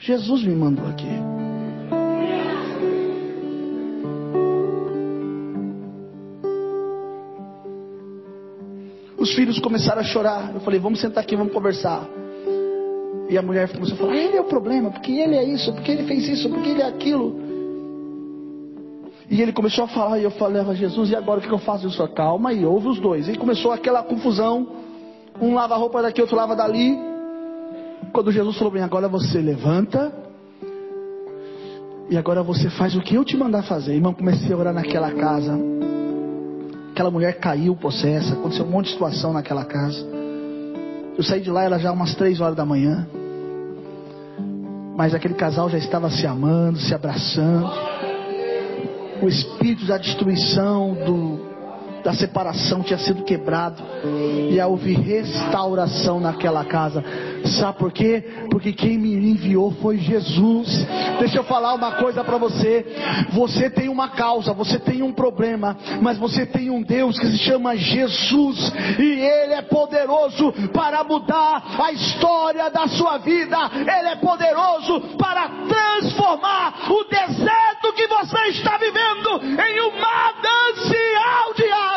[0.00, 1.08] Jesus me mandou aqui.
[9.16, 10.52] Os filhos começaram a chorar.
[10.54, 12.06] Eu falei: Vamos sentar aqui, vamos conversar.
[13.28, 15.92] E a mulher começou a falar: Ele é o problema, porque ele é isso, porque
[15.92, 17.53] ele fez isso, porque ele é aquilo.
[19.28, 21.86] E ele começou a falar, e eu falei, Jesus, e agora o que eu faço?
[21.86, 23.28] Eu falei, calma e ouve os dois.
[23.28, 24.66] E começou aquela confusão.
[25.40, 26.96] Um lava a roupa daqui, outro lava dali.
[28.12, 30.12] Quando Jesus falou bem, agora você levanta.
[32.10, 33.94] E agora você faz o que eu te mandar fazer.
[33.94, 35.58] Irmão, comecei a orar naquela casa.
[36.92, 38.34] Aquela mulher caiu possessa.
[38.34, 40.06] Aconteceu um monte de situação naquela casa.
[41.16, 43.08] Eu saí de lá, era já umas três horas da manhã.
[44.96, 47.72] Mas aquele casal já estava se amando, se abraçando
[49.22, 51.53] o espírito da destruição, do,
[52.04, 53.82] da separação tinha sido quebrado.
[54.50, 57.02] E houve restauração naquela casa.
[57.58, 58.22] Sabe por quê?
[58.50, 60.86] Porque quem me enviou foi Jesus.
[61.18, 62.84] Deixa eu falar uma coisa para você.
[63.32, 67.38] Você tem uma causa, você tem um problema, mas você tem um Deus que se
[67.38, 73.56] chama Jesus e ele é poderoso para mudar a história da sua vida.
[73.74, 81.70] Ele é poderoso para transformar o deserto que você está vivendo em um manancial de
[81.70, 81.93] água.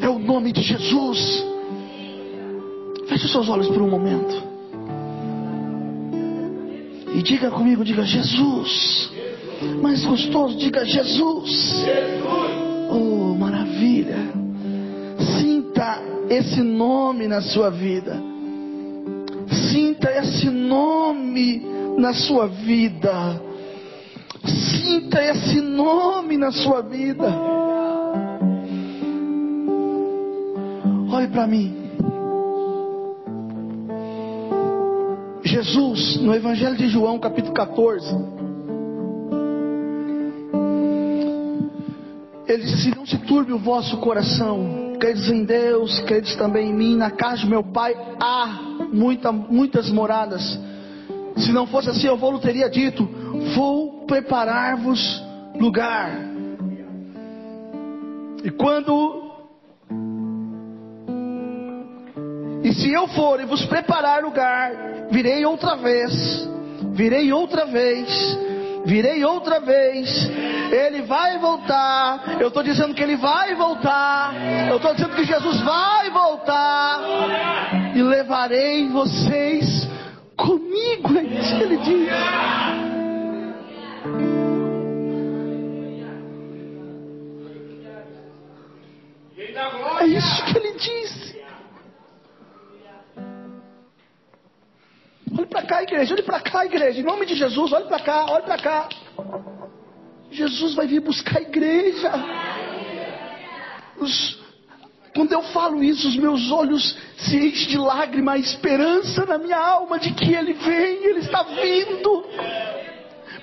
[0.00, 1.44] É o nome de Jesus.
[3.08, 4.42] Feche os seus olhos por um momento.
[7.14, 9.10] E diga comigo, diga Jesus.
[9.82, 11.84] Mais gostoso, diga Jesus.
[12.90, 14.18] Oh, maravilha.
[15.38, 18.22] Sinta esse nome na sua vida.
[19.70, 23.42] Sinta esse nome na sua vida.
[24.46, 27.26] Sinta esse nome na sua vida.
[31.12, 31.76] Olhe para mim.
[35.42, 38.06] Jesus, no Evangelho de João, capítulo 14,
[42.46, 44.92] ele disse: Não se turbe o vosso coração.
[45.00, 46.96] Credes em Deus, credes também em mim.
[46.96, 48.60] Na casa de meu pai há
[48.92, 50.58] muita, muitas moradas.
[51.38, 53.08] Se não fosse assim, eu vou teria dito:
[53.54, 55.22] Vou preparar-vos
[55.58, 56.10] lugar.
[58.44, 59.28] E quando
[62.62, 64.72] e se eu for e vos preparar lugar,
[65.10, 66.48] virei outra vez,
[66.92, 68.38] virei outra vez,
[68.84, 70.28] virei outra vez.
[70.70, 72.40] Ele vai voltar.
[72.40, 74.34] Eu estou dizendo que ele vai voltar.
[74.68, 77.00] Eu estou dizendo que Jesus vai voltar.
[77.94, 79.88] E levarei vocês
[80.38, 81.18] comigo.
[81.18, 82.08] É isso que ele diz.
[90.00, 91.42] É isso que ele disse.
[95.36, 96.14] Olhe para cá, igreja.
[96.14, 97.00] Olhe para cá, igreja.
[97.00, 98.88] Em nome de Jesus, olhe para cá, olhe para cá.
[100.30, 102.12] Jesus vai vir buscar a igreja.
[103.98, 104.38] Os,
[105.18, 109.58] quando eu falo isso, os meus olhos se enchem de lágrima, a esperança na minha
[109.58, 112.24] alma de que Ele vem, Ele está vindo.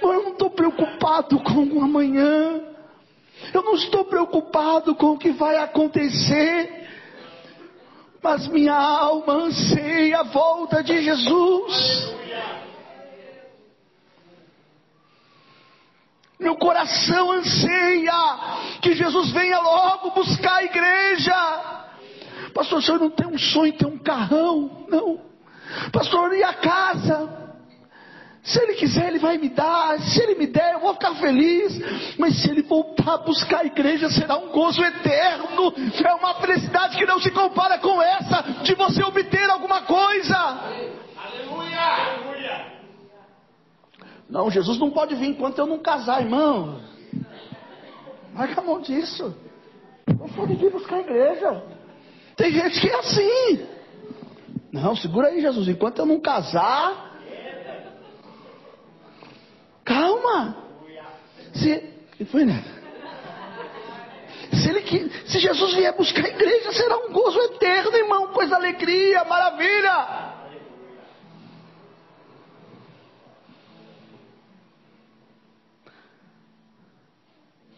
[0.02, 2.62] Mas eu não estou preocupado com o amanhã.
[3.54, 6.88] Eu não estou preocupado com o que vai acontecer.
[8.24, 12.16] Mas minha alma anseia a volta de Jesus.
[16.56, 21.36] Meu coração anseia que Jesus venha logo buscar a igreja.
[22.53, 24.86] Pastor, o senhor não tem um sonho, tem um carrão?
[24.88, 25.20] Não.
[25.91, 27.45] Pastor, e a casa?
[28.41, 29.99] Se ele quiser, ele vai me dar.
[29.99, 31.78] Se ele me der, eu vou ficar feliz.
[32.18, 35.74] Mas se ele voltar a buscar a igreja, será um gozo eterno.
[36.06, 40.38] É uma felicidade que não se compara com essa de você obter alguma coisa.
[41.18, 42.25] Aleluia!
[44.30, 46.82] Não, Jesus não pode vir enquanto eu não casar, irmão.
[48.36, 49.36] Larga a mão disso.
[50.08, 51.64] Eu sou de buscar a igreja.
[52.36, 53.68] Tem gente que é assim.
[54.72, 55.68] Não, segura aí, Jesus.
[55.68, 57.14] Enquanto eu não casar.
[59.86, 60.58] Calma.
[61.54, 62.64] Se, foi, né?
[64.52, 68.28] Se, ele, se Jesus vier buscar a igreja, será um gozo eterno, irmão.
[68.34, 70.35] Coisa alegria, maravilha.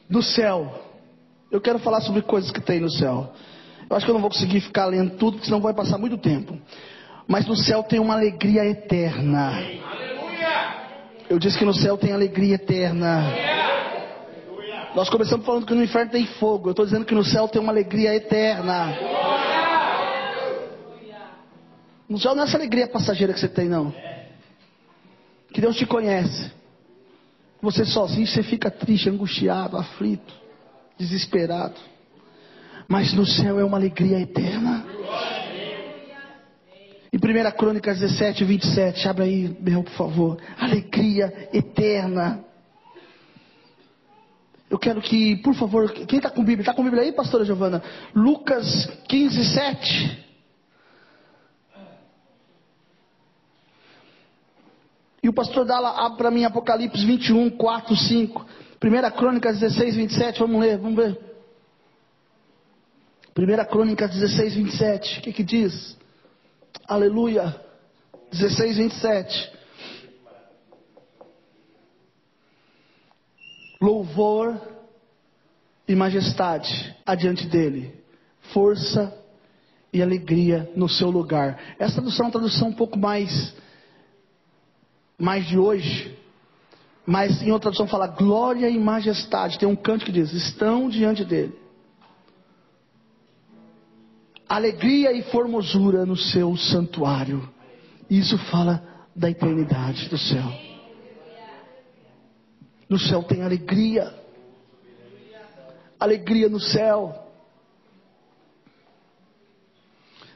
[0.10, 0.84] Do céu.
[1.52, 3.34] Eu quero falar sobre coisas que tem no céu.
[3.90, 6.18] Eu acho que eu não vou conseguir ficar lendo tudo, porque senão vai passar muito
[6.18, 6.60] tempo.
[7.28, 9.62] Mas no céu tem uma alegria eterna.
[11.30, 13.24] Eu disse que no céu tem alegria eterna.
[14.96, 16.70] Nós começamos falando que no inferno tem fogo.
[16.70, 18.98] Eu estou dizendo que no céu tem uma alegria eterna.
[22.10, 23.94] No céu não é essa alegria passageira que você tem, não.
[25.54, 26.52] Que Deus te conhece.
[27.62, 30.34] Você sozinho, você fica triste, angustiado, aflito,
[30.98, 31.76] desesperado.
[32.88, 34.86] Mas no céu é uma alegria eterna.
[37.12, 40.38] Em 1 Crônicas 17, 27, abre aí, Bel, por favor.
[40.58, 42.44] Alegria eterna.
[44.70, 46.62] Eu quero que, por favor, quem está com Bíblia?
[46.62, 47.82] Está com Bíblia aí, pastora Giovana?
[48.14, 50.27] Lucas 15, 7.
[55.28, 58.46] E o pastor Dala abre para mim Apocalipse 21, 4, 5.
[58.80, 60.40] Primeira Crônicas 16, 27.
[60.40, 61.20] Vamos ler, vamos ver.
[63.34, 65.20] Primeira Crônicas 16, 27.
[65.20, 65.98] O que que diz?
[66.88, 67.60] Aleluia.
[68.32, 69.52] 16, 27.
[73.82, 74.58] Louvor
[75.86, 78.02] e majestade adiante dele.
[78.54, 79.14] Força
[79.92, 81.76] e alegria no seu lugar.
[81.78, 83.54] Essa tradução é uma tradução um pouco mais
[85.18, 86.16] mais de hoje.
[87.06, 89.58] Mas em outra tradução fala glória e majestade.
[89.58, 91.58] Tem um canto que diz: estão diante dele.
[94.48, 97.50] Alegria e formosura no seu santuário.
[98.10, 98.84] Isso fala
[99.16, 100.46] da eternidade do céu.
[102.90, 104.14] No céu tem alegria.
[106.00, 107.28] Alegria no céu.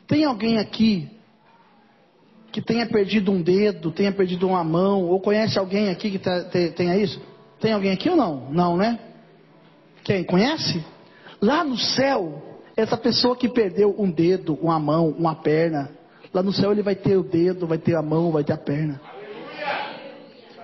[0.07, 1.20] Tem alguém aqui
[2.51, 6.19] que tenha perdido um dedo, tenha perdido uma mão, ou conhece alguém aqui que
[6.71, 7.21] tenha isso?
[7.59, 8.49] Tem alguém aqui ou não?
[8.51, 8.99] Não, né?
[10.03, 10.23] Quem?
[10.23, 10.83] Conhece?
[11.41, 15.89] Lá no céu, essa pessoa que perdeu um dedo, uma mão, uma perna,
[16.33, 18.57] lá no céu ele vai ter o dedo, vai ter a mão, vai ter a
[18.57, 18.99] perna.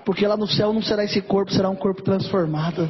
[0.04, 2.90] Porque lá no céu não será esse corpo, será um corpo transformado.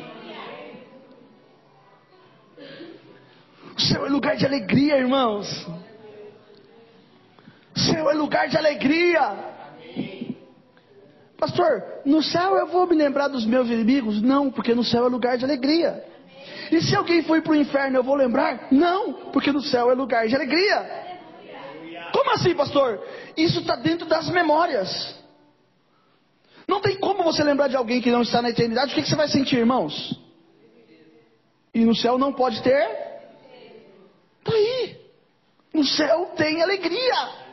[3.75, 5.67] O céu é lugar de alegria, irmãos.
[7.77, 9.55] Céu é lugar de alegria.
[11.37, 14.21] Pastor, no céu eu vou me lembrar dos meus inimigos?
[14.21, 16.03] Não, porque no céu é lugar de alegria.
[16.71, 18.67] E se alguém for para o inferno, eu vou lembrar?
[18.71, 21.07] Não, porque no céu é lugar de alegria.
[22.11, 22.99] Como assim, pastor?
[23.35, 25.15] Isso está dentro das memórias.
[26.67, 28.91] Não tem como você lembrar de alguém que não está na eternidade.
[28.91, 30.19] O que, que você vai sentir, irmãos?
[31.73, 32.89] E no céu não pode ter?
[34.39, 34.97] Está aí.
[35.73, 37.46] No céu tem alegria.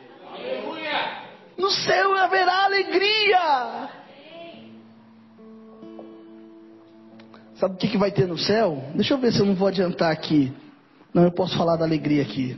[1.57, 3.89] No céu haverá alegria.
[7.55, 8.83] Sabe o que, que vai ter no céu?
[8.93, 10.51] Deixa eu ver se eu não vou adiantar aqui.
[11.13, 12.57] Não, eu posso falar da alegria aqui.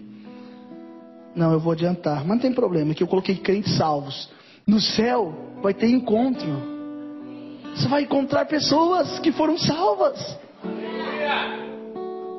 [1.35, 2.21] Não, eu vou adiantar.
[2.21, 4.29] Mas não tem problema, que eu coloquei crentes salvos.
[4.65, 6.47] No céu vai ter encontro.
[7.75, 10.37] Você vai encontrar pessoas que foram salvas.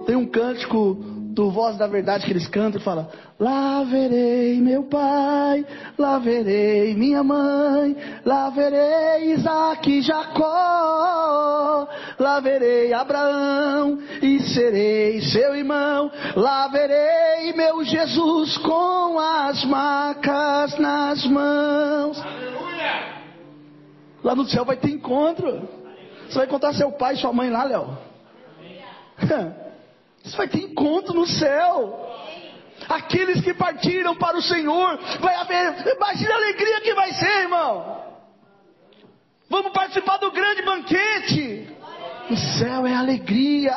[0.04, 3.08] Tem um cântico do Voz da Verdade que eles cantam e fala:
[3.38, 5.64] Lá verei meu pai,
[5.96, 11.86] lá verei minha mãe, lá verei Isaac e Jacó,
[12.18, 21.24] lá verei Abraão e serei seu irmão, lá verei meu Jesus com as macas nas
[21.24, 22.20] mãos.
[22.20, 23.22] Aleluia!
[24.24, 25.68] Lá no céu vai ter encontro.
[26.28, 27.96] Você vai encontrar seu pai e sua mãe lá, Léo.
[30.22, 32.06] Você vai ter encontro no céu.
[32.88, 38.02] Aqueles que partiram para o Senhor, vai haver, imagina a alegria que vai ser, irmão.
[39.50, 41.68] Vamos participar do grande banquete.
[42.30, 43.74] O céu é alegria.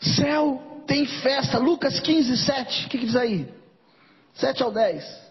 [0.00, 1.58] Céu tem festa.
[1.58, 2.86] Lucas 15, 7.
[2.86, 3.48] O que, que diz aí?
[4.34, 5.27] 7 ao 10.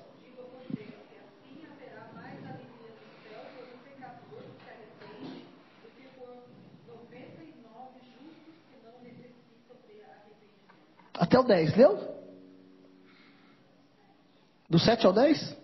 [11.17, 12.17] Até o 10, leu?
[14.69, 15.57] Do 7 ao 10?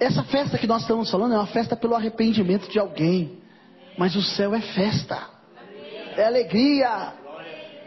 [0.00, 3.38] Essa festa que nós estamos falando é uma festa pelo arrependimento de alguém.
[3.98, 5.28] Mas o céu é festa,
[6.16, 7.12] é alegria,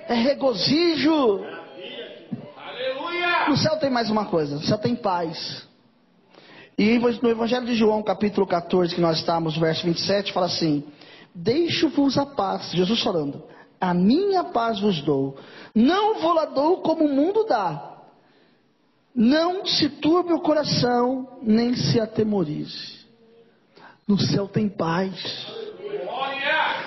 [0.07, 1.43] é regozijo.
[3.49, 5.67] No céu tem mais uma coisa: no céu tem paz.
[6.77, 10.83] E no Evangelho de João, capítulo 14, que nós estamos, verso 27, fala assim:
[11.33, 13.43] Deixo-vos a paz, Jesus falando,
[13.81, 15.35] a minha paz vos dou,
[15.73, 17.92] não vou lá dou como o mundo dá.
[19.15, 23.03] Não se turbe o coração, nem se atemorize.
[24.07, 25.13] No céu tem paz.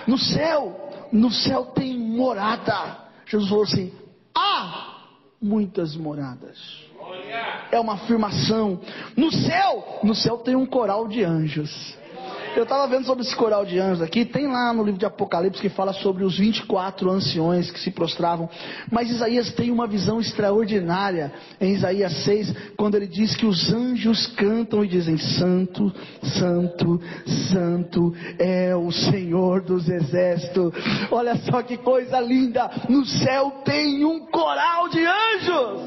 [0.07, 2.99] No céu, no céu tem morada.
[3.27, 3.93] Jesus falou assim:
[4.35, 5.05] há
[5.41, 6.59] muitas moradas.
[7.71, 8.81] É uma afirmação.
[9.17, 11.97] No céu, no céu tem um coral de anjos.
[12.57, 15.61] Eu estava vendo sobre esse coral de anjos aqui, tem lá no livro de Apocalipse
[15.61, 18.49] que fala sobre os 24 anciões que se prostravam,
[18.91, 21.31] mas Isaías tem uma visão extraordinária
[21.61, 25.93] em Isaías 6, quando ele diz que os anjos cantam e dizem: Santo,
[26.23, 26.99] Santo,
[27.53, 30.73] Santo é o Senhor dos exércitos.
[31.11, 32.71] Olha só que coisa linda!
[32.89, 35.83] No céu tem um coral de anjos.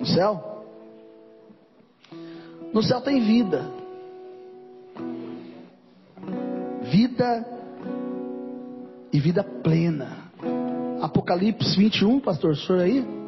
[0.00, 0.53] No céu?
[2.74, 3.70] No céu tem vida.
[6.82, 7.46] Vida
[9.12, 10.24] e vida plena.
[11.00, 13.23] Apocalipse 21, pastor, o senhor aí?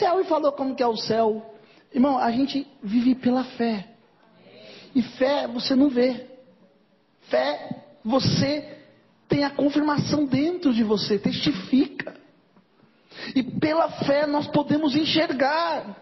[0.00, 1.54] Céu e falou como que é o céu.
[1.92, 3.86] Irmão, a gente vive pela fé.
[4.94, 6.26] E fé você não vê.
[7.28, 8.78] Fé você
[9.28, 12.14] tem a confirmação dentro de você, testifica.
[13.34, 15.96] E pela fé nós podemos enxergar.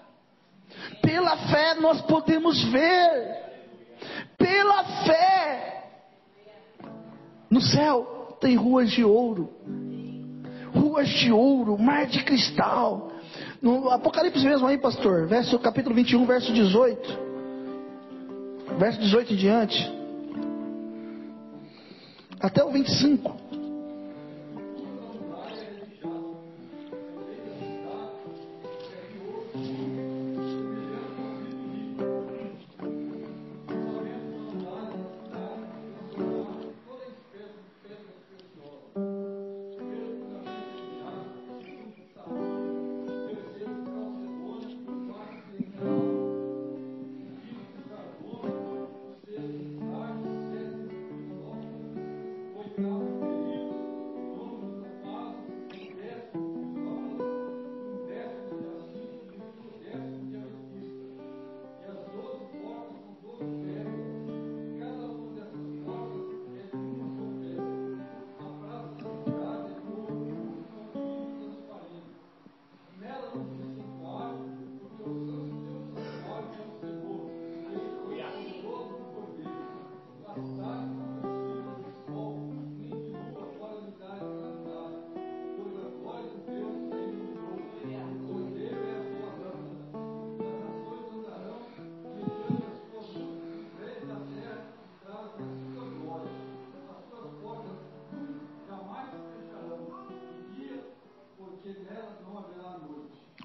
[1.03, 3.49] Pela fé nós podemos ver.
[4.39, 5.91] Pela fé.
[7.51, 9.53] No céu tem ruas de ouro.
[10.73, 13.08] Ruas de ouro, mar de cristal.
[13.61, 17.29] No Apocalipse mesmo aí, pastor, verso capítulo 21, verso 18.
[18.79, 19.93] Verso 18 em diante.
[22.41, 23.37] Até o 25.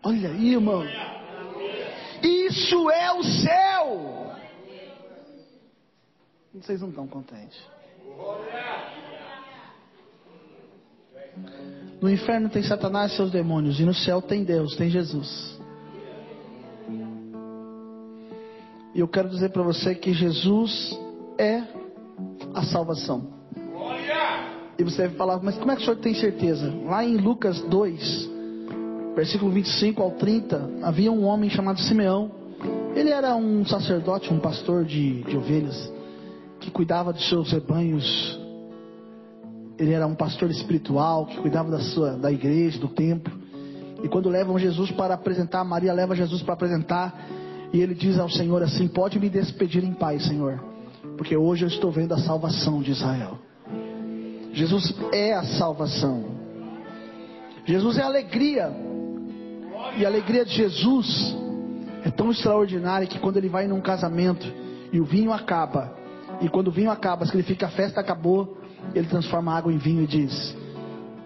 [0.04, 0.84] Olha aí, irmão.
[2.22, 4.34] Isso é o céu.
[6.54, 7.60] Vocês não estão contentes.
[12.02, 15.60] No inferno tem Satanás e seus demônios, e no céu tem Deus, tem Jesus.
[18.94, 21.00] E eu quero dizer para você que Jesus
[21.38, 21.64] é
[22.54, 23.34] a salvação.
[24.78, 26.72] E você vai falar, mas como é que o senhor tem certeza?
[26.86, 28.33] Lá em Lucas 2,
[29.16, 32.32] versículo 25 ao 30, havia um homem chamado Simeão.
[32.96, 35.92] Ele era um sacerdote, um pastor de, de ovelhas,
[36.60, 38.40] que cuidava dos seus rebanhos.
[39.78, 43.34] Ele era um pastor espiritual, que cuidava da, sua, da igreja, do templo.
[44.04, 47.14] E quando levam Jesus para apresentar, Maria leva Jesus para apresentar,
[47.72, 50.64] e ele diz ao Senhor assim: Pode me despedir em paz, Senhor,
[51.18, 53.40] porque hoje eu estou vendo a salvação de Israel.
[54.54, 56.26] Jesus é a salvação.
[57.66, 58.72] Jesus é a alegria
[59.98, 61.36] e a alegria de Jesus
[62.04, 64.46] é tão extraordinária que quando ele vai num casamento
[64.92, 65.94] e o vinho acaba,
[66.42, 68.58] e quando o vinho acaba, significa a festa acabou,
[68.94, 70.56] ele transforma água em vinho e diz: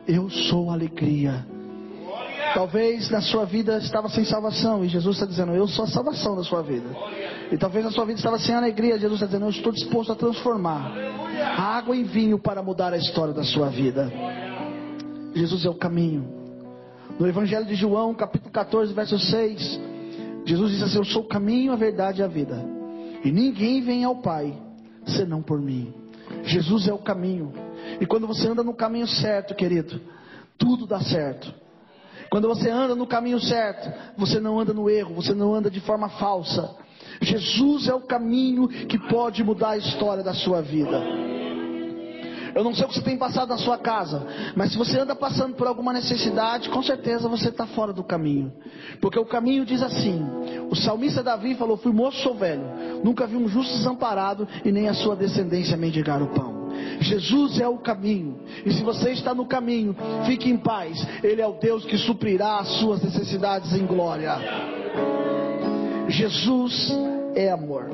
[0.08, 1.46] Eu sou alegria.
[2.54, 6.36] Talvez na sua vida estava sem salvação e Jesus está dizendo: Eu sou a salvação
[6.36, 6.90] da sua vida.
[7.52, 10.16] E talvez na sua vida estava sem alegria, Jesus está dizendo: Eu estou disposto a
[10.16, 10.94] transformar
[11.58, 14.12] a água em vinho para mudar a história da sua vida.
[15.34, 16.37] Jesus é o caminho,
[17.20, 19.80] no Evangelho de João, capítulo 14, verso 6,
[20.46, 22.64] Jesus diz assim: Eu sou o caminho, a verdade e a vida.
[23.24, 24.54] E ninguém vem ao Pai
[25.08, 25.94] senão por mim.
[26.44, 27.52] Jesus é o caminho.
[28.00, 30.00] E quando você anda no caminho certo, querido,
[30.58, 31.54] tudo dá certo.
[32.30, 35.80] Quando você anda no caminho certo, você não anda no erro, você não anda de
[35.80, 36.76] forma falsa.
[37.22, 41.02] Jesus é o caminho que pode mudar a história da sua vida.
[42.58, 45.16] Eu não sei o que você tem passado na sua casa, mas se você anda
[45.16, 48.52] passando por alguma necessidade, com certeza você está fora do caminho.
[49.00, 50.26] Porque o caminho diz assim:
[50.68, 52.64] o salmista Davi falou: Fui moço, sou velho,
[53.04, 56.72] nunca vi um justo desamparado e nem a sua descendência mendigar o pão.
[57.00, 59.96] Jesus é o caminho, e se você está no caminho,
[60.26, 64.36] fique em paz, Ele é o Deus que suprirá as suas necessidades em glória.
[66.08, 66.92] Jesus
[67.36, 67.92] é amor.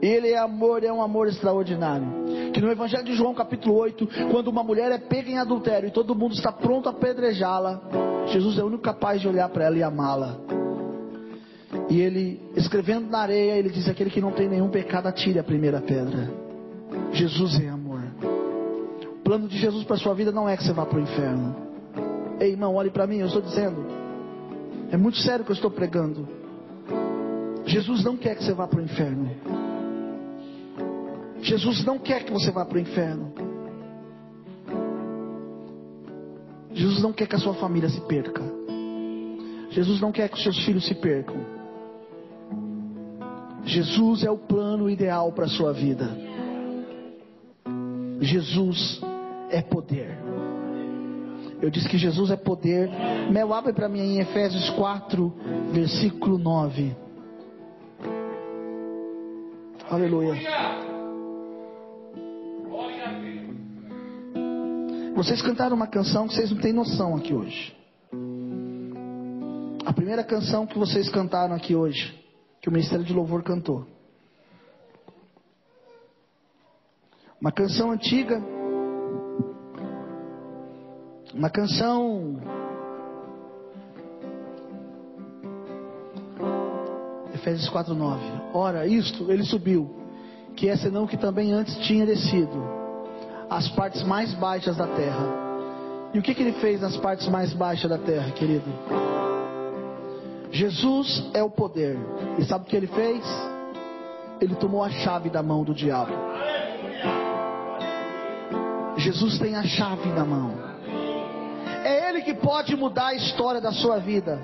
[0.00, 2.27] Ele é amor, é um amor extraordinário
[2.58, 5.92] que no Evangelho de João, capítulo 8, quando uma mulher é pega em adultério e
[5.92, 7.80] todo mundo está pronto a apedrejá-la,
[8.26, 10.36] Jesus é o único capaz de olhar para ela e amá-la.
[11.88, 15.44] E ele, escrevendo na areia, ele diz: Aquele que não tem nenhum pecado, atire a
[15.44, 16.28] primeira pedra.
[17.12, 18.02] Jesus é amor.
[19.04, 21.00] O plano de Jesus para a sua vida não é que você vá para o
[21.00, 21.54] inferno.
[22.40, 23.86] Ei, irmão, olhe para mim, eu estou dizendo.
[24.90, 26.26] É muito sério que eu estou pregando.
[27.66, 29.30] Jesus não quer que você vá para o inferno.
[31.42, 33.32] Jesus não quer que você vá para o inferno.
[36.72, 38.42] Jesus não quer que a sua família se perca.
[39.70, 41.36] Jesus não quer que os seus filhos se percam.
[43.64, 46.08] Jesus é o plano ideal para a sua vida.
[48.20, 49.00] Jesus
[49.50, 50.16] é poder.
[51.60, 52.88] Eu disse que Jesus é poder.
[53.30, 55.34] Mel, abre para mim em Efésios 4,
[55.72, 56.96] versículo 9.
[59.90, 60.87] Aleluia.
[65.18, 67.76] Vocês cantaram uma canção que vocês não têm noção aqui hoje.
[69.84, 72.16] A primeira canção que vocês cantaram aqui hoje,
[72.60, 73.84] que o Ministério de Louvor cantou.
[77.40, 78.40] Uma canção antiga.
[81.34, 82.40] Uma canção.
[87.34, 88.20] Efésios 4:9.
[88.54, 89.90] Ora, isto ele subiu,
[90.54, 92.87] que é senão que também antes tinha descido
[93.50, 95.48] as partes mais baixas da terra.
[96.12, 98.64] E o que, que ele fez nas partes mais baixas da terra, querido?
[100.50, 101.98] Jesus é o poder.
[102.38, 103.22] E sabe o que ele fez?
[104.40, 106.12] Ele tomou a chave da mão do diabo.
[108.96, 110.54] Jesus tem a chave na mão.
[111.84, 114.40] É Ele que pode mudar a história da sua vida.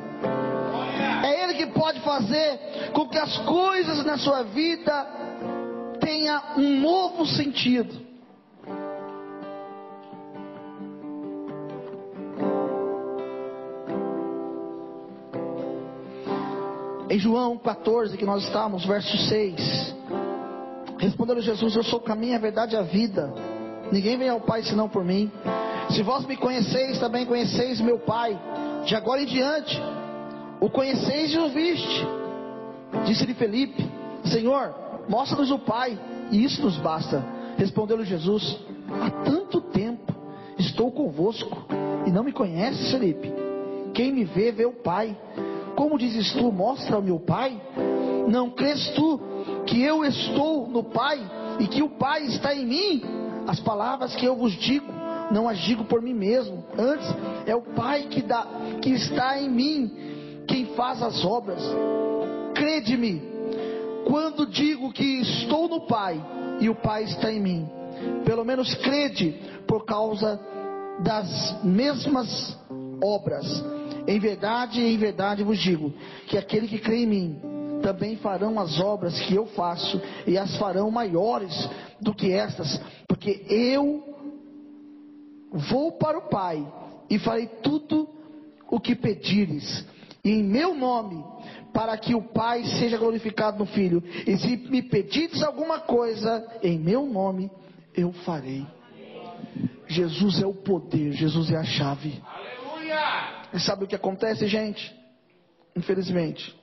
[1.24, 5.06] É Ele que pode fazer com que as coisas na sua vida
[6.00, 8.13] tenham um novo sentido.
[17.14, 19.94] Em João 14, que nós estamos, verso 6.
[20.98, 23.32] Respondeu Jesus: Eu sou o caminho, a verdade e a vida.
[23.92, 25.30] Ninguém vem ao Pai senão por mim.
[25.90, 28.36] Se vós me conheceis, também conheceis meu Pai.
[28.84, 29.80] De agora em diante,
[30.60, 32.04] o conheceis e o viste.
[33.06, 33.88] Disse-lhe Felipe:
[34.24, 34.74] Senhor,
[35.08, 35.96] mostra-nos o Pai,
[36.32, 37.24] e isso nos basta.
[37.56, 38.58] Respondeu-lhe Jesus:
[38.90, 40.12] Há tanto tempo
[40.58, 41.64] estou convosco
[42.08, 43.32] e não me conheces, Felipe.
[43.94, 45.16] Quem me vê, vê o Pai.
[45.76, 47.60] Como dizes tu, mostra ao meu Pai?
[48.28, 49.20] Não crês tu
[49.66, 51.20] que eu estou no Pai
[51.58, 53.02] e que o Pai está em mim?
[53.46, 54.86] As palavras que eu vos digo,
[55.30, 56.64] não as digo por mim mesmo.
[56.78, 57.06] Antes
[57.46, 58.46] é o Pai que, dá,
[58.80, 61.62] que está em mim, quem faz as obras.
[62.54, 63.20] Crede-me,
[64.06, 66.22] quando digo que estou no Pai
[66.60, 67.68] e o Pai está em mim.
[68.24, 69.34] Pelo menos crede
[69.66, 70.40] por causa
[71.02, 72.58] das mesmas
[73.02, 73.44] obras
[74.06, 75.92] em verdade, em verdade vos digo,
[76.26, 77.40] que aquele que crê em mim,
[77.82, 81.52] também farão as obras que eu faço, e as farão maiores
[82.00, 84.02] do que estas, porque eu
[85.52, 86.66] vou para o Pai,
[87.10, 88.08] e farei tudo
[88.70, 89.84] o que pedires,
[90.24, 91.22] em meu nome,
[91.72, 94.02] para que o Pai seja glorificado no Filho.
[94.26, 97.50] E se me pedires alguma coisa, em meu nome,
[97.94, 98.66] eu farei.
[99.86, 102.22] Jesus é o poder, Jesus é a chave.
[102.26, 103.43] Aleluia!
[103.54, 104.92] E sabe o que acontece, gente?
[105.76, 106.54] Infelizmente,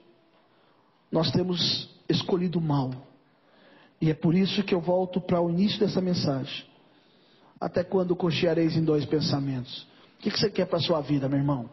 [1.09, 2.91] nós temos escolhido mal.
[4.01, 6.65] E é por isso que eu volto para o início dessa mensagem.
[7.57, 9.87] Até quando cocheareis em dois pensamentos?
[10.19, 11.69] O que, você quer para a sua vida, meu irmão?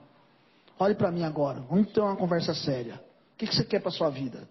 [0.79, 1.61] Olhe para mim agora.
[1.69, 3.03] Vamos ter uma conversa séria.
[3.35, 4.49] O que, você quer para a sua vida?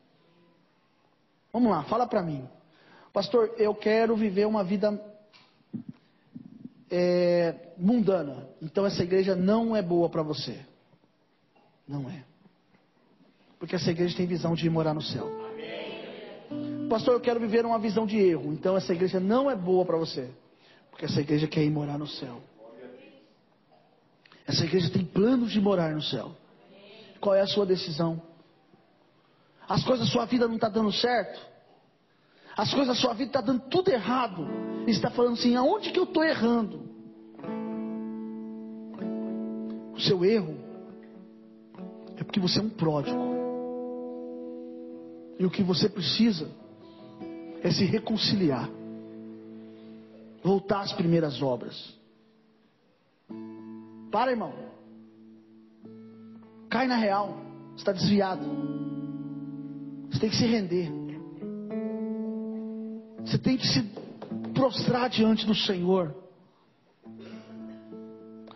[1.54, 2.46] Vamos lá, fala para mim.
[3.14, 4.92] Pastor, eu quero viver uma vida
[6.90, 8.48] é, mundana.
[8.62, 10.60] Então essa igreja não é boa para você.
[11.88, 12.24] Não é.
[13.60, 15.30] Porque essa igreja tem visão de ir morar no céu.
[16.90, 18.54] Pastor, eu quero viver uma visão de erro.
[18.54, 20.30] Então essa igreja não é boa para você.
[20.90, 22.42] Porque essa igreja quer ir morar no céu.
[24.46, 26.32] Essa igreja tem planos de morar no céu.
[27.20, 28.22] Qual é a sua decisão?
[29.68, 31.57] As coisas da sua vida não estão tá dando certo?
[32.58, 34.48] As coisas da sua vida estão tá dando tudo errado?
[34.88, 36.88] E está falando assim: aonde que eu estou errando?
[39.94, 40.56] O seu erro
[42.18, 43.38] é porque você é um pródigo.
[45.40, 46.50] E o que você precisa
[47.62, 48.68] é se reconciliar,
[50.44, 51.96] voltar às primeiras obras.
[54.12, 54.54] Para, irmão.
[56.70, 57.38] Cai na real.
[57.76, 58.44] Está desviado.
[60.10, 61.07] Você tem que se render.
[63.28, 63.84] Você tem que se
[64.54, 66.16] prostrar diante do Senhor.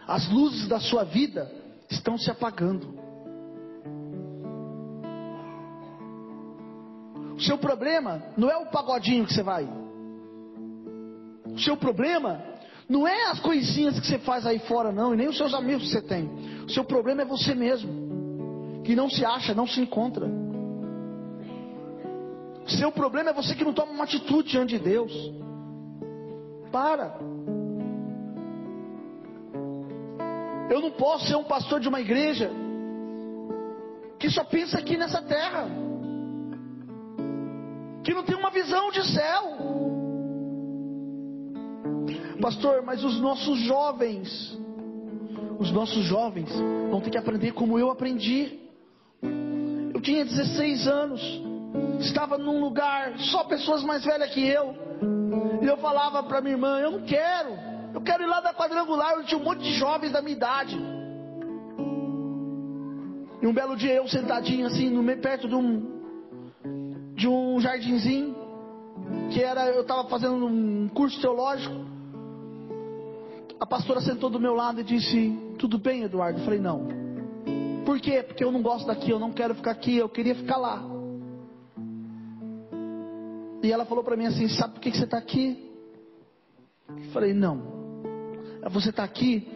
[0.07, 1.51] As luzes da sua vida
[1.89, 2.87] estão se apagando.
[7.35, 9.67] O seu problema não é o pagodinho que você vai.
[11.47, 12.41] O seu problema
[12.87, 15.83] não é as coisinhas que você faz aí fora, não, e nem os seus amigos
[15.83, 16.29] que você tem.
[16.65, 20.29] O seu problema é você mesmo, que não se acha, não se encontra.
[22.67, 25.11] Seu problema é você que não toma uma atitude diante de Deus.
[26.71, 27.17] Para.
[30.69, 32.49] Eu não posso ser um pastor de uma igreja
[34.17, 35.67] que só pensa aqui nessa terra,
[38.03, 39.57] que não tem uma visão de céu.
[42.39, 44.57] Pastor, mas os nossos jovens,
[45.59, 46.49] os nossos jovens
[46.89, 48.59] vão ter que aprender como eu aprendi.
[49.93, 51.21] Eu tinha 16 anos,
[51.99, 54.75] estava num lugar só pessoas mais velhas que eu,
[55.61, 57.51] e eu falava para minha irmã: Eu não quero,
[57.93, 60.77] eu quero ir lá da quadrangular, onde tinha um monte de jovens da minha idade.
[63.41, 66.01] E um belo dia eu sentadinho assim, no meio perto de um
[67.15, 68.35] de um jardinzinho,
[69.31, 71.75] que era eu estava fazendo um curso teológico.
[73.59, 76.87] A pastora sentou do meu lado e disse: "Tudo bem, Eduardo?" Eu falei: "Não".
[77.85, 78.23] Por quê?
[78.23, 80.90] Porque eu não gosto daqui, eu não quero ficar aqui, eu queria ficar lá.
[83.63, 85.71] E ela falou para mim assim: "Sabe por que você está aqui?"
[86.89, 87.81] Eu falei: "Não".
[88.69, 89.47] Você está aqui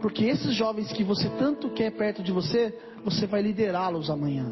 [0.00, 4.46] porque esses jovens que você tanto quer perto de você, você vai liderá-los amanhã.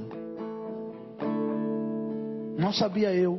[2.59, 3.39] Não sabia eu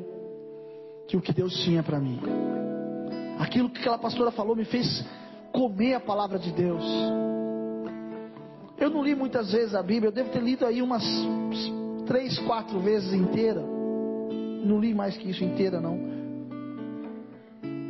[1.08, 2.20] que o que Deus tinha para mim.
[3.40, 5.06] Aquilo que aquela pastora falou me fez
[5.52, 6.84] comer a palavra de Deus.
[8.78, 11.04] Eu não li muitas vezes a Bíblia, eu devo ter lido aí umas
[12.06, 13.77] três, quatro vezes inteira.
[14.66, 15.98] Não li mais que isso inteira, não.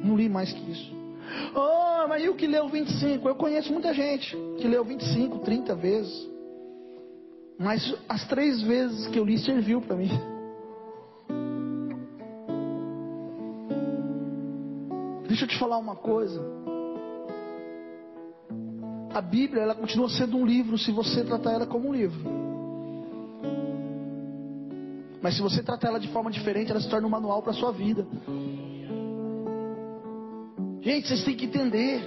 [0.04, 0.96] Não li mais que isso.
[1.56, 3.28] Oh, mas e o que leu 25?
[3.28, 6.30] Eu conheço muita gente que leu 25, 30 vezes.
[7.60, 10.12] Mas as três vezes que eu li serviu para mim.
[15.28, 16.42] Deixa eu te falar uma coisa.
[19.14, 22.47] A Bíblia, ela continua sendo um livro se você tratar ela como um livro.
[25.28, 27.54] Mas se você tratar ela de forma diferente, ela se torna um manual para a
[27.54, 28.08] sua vida.
[30.80, 32.02] Gente, vocês têm que entender.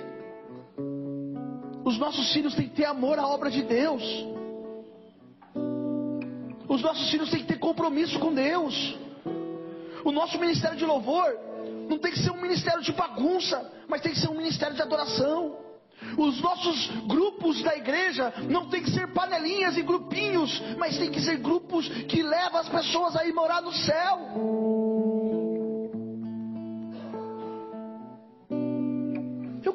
[1.84, 4.02] Os nossos filhos têm que ter amor à obra de Deus.
[6.66, 8.98] Os nossos filhos têm que ter compromisso com Deus.
[10.02, 11.28] O nosso ministério de louvor
[11.90, 14.80] não tem que ser um ministério de bagunça, mas tem que ser um ministério de
[14.80, 15.58] adoração.
[16.20, 21.20] Os nossos grupos da igreja não tem que ser panelinhas e grupinhos, mas tem que
[21.20, 24.60] ser grupos que levam as pessoas a ir morar no céu.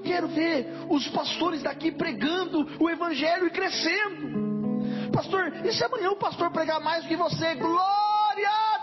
[0.06, 5.12] quero ver os pastores daqui pregando o evangelho e crescendo.
[5.12, 7.56] Pastor, e se amanhã o pastor pregar mais do que você?
[7.56, 8.78] Glória a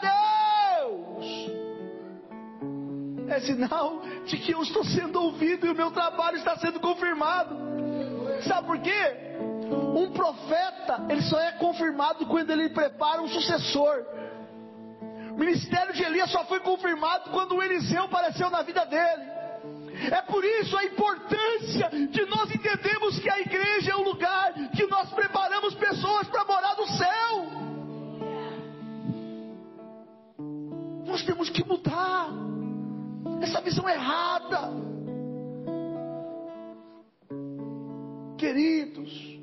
[0.81, 1.53] Deus!
[3.29, 7.57] É sinal de que eu estou sendo ouvido e o meu trabalho está sendo confirmado.
[8.47, 9.33] Sabe por quê?
[9.95, 14.05] Um profeta, ele só é confirmado quando ele prepara um sucessor.
[15.31, 19.33] O ministério de Elias só foi confirmado quando o Eliseu apareceu na vida dele.
[20.11, 24.87] É por isso a importância de nós entendermos que a igreja é o lugar que
[24.87, 27.47] nós preparamos pessoas para morar no céu.
[31.07, 32.52] Nós temos que mudar
[33.43, 34.71] essa visão errada.
[38.39, 39.41] Queridos,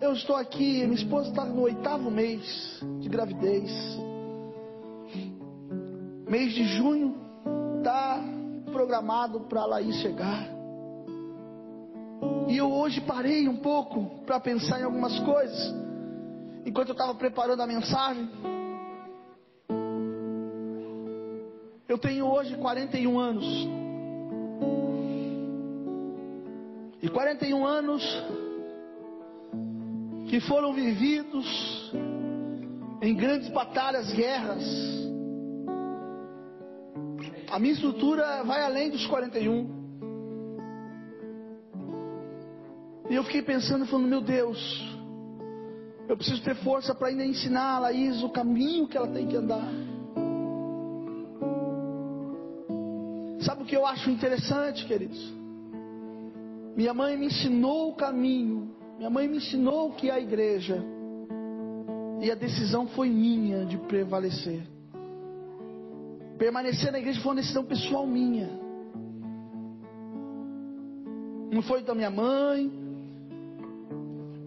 [0.00, 3.70] eu estou aqui, minha esposa está no oitavo mês de gravidez.
[6.28, 7.16] Mês de junho
[7.78, 8.22] está
[8.72, 10.48] programado para Laís chegar.
[12.48, 15.74] E eu hoje parei um pouco para pensar em algumas coisas.
[16.64, 18.28] Enquanto eu estava preparando a mensagem.
[21.90, 23.44] Eu tenho hoje 41 anos.
[27.02, 28.02] E 41 anos
[30.28, 31.92] que foram vividos
[33.02, 34.64] em grandes batalhas, guerras
[37.50, 39.80] a minha estrutura vai além dos 41.
[43.10, 44.56] E eu fiquei pensando, falando, meu Deus,
[46.08, 49.34] eu preciso ter força para ainda ensinar a Laís o caminho que ela tem que
[49.34, 49.68] andar.
[53.50, 55.18] Sabe o que eu acho interessante, queridos?
[56.76, 60.80] Minha mãe me ensinou o caminho, minha mãe me ensinou o que é a igreja,
[62.20, 64.62] e a decisão foi minha de prevalecer.
[66.38, 68.48] Permanecer na igreja foi uma decisão pessoal minha.
[71.50, 72.70] Não foi da minha mãe.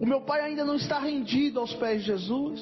[0.00, 2.58] O meu pai ainda não está rendido aos pés de Jesus.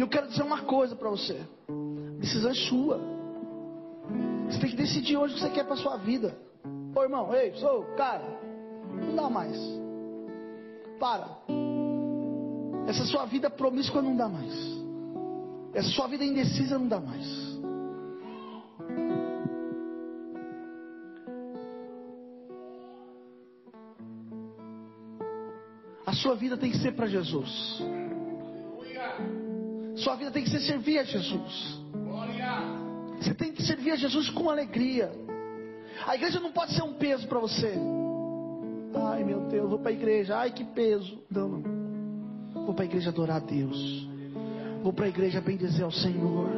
[0.00, 1.38] E eu quero dizer uma coisa para você:
[1.68, 2.98] a decisão é sua.
[4.46, 6.34] Você tem que decidir hoje o que você quer para sua vida.
[6.96, 8.24] Ô irmão, ei, sou, cara,
[8.94, 9.58] não dá mais.
[10.98, 11.28] Para.
[12.88, 14.54] Essa sua vida é promíscua não dá mais.
[15.74, 17.60] Essa sua vida é indecisa não dá mais.
[26.06, 27.82] A sua vida tem que ser para Jesus.
[30.02, 31.80] Sua vida tem que ser servir a Jesus.
[33.18, 35.12] Você tem que servir a Jesus com alegria.
[36.06, 37.74] A igreja não pode ser um peso para você.
[38.94, 40.38] Ai meu Deus, vou para a igreja.
[40.38, 41.22] Ai que peso.
[41.30, 42.64] Não, não.
[42.64, 44.08] Vou para a igreja adorar a Deus.
[44.82, 46.48] Vou para a igreja bendizer ao Senhor.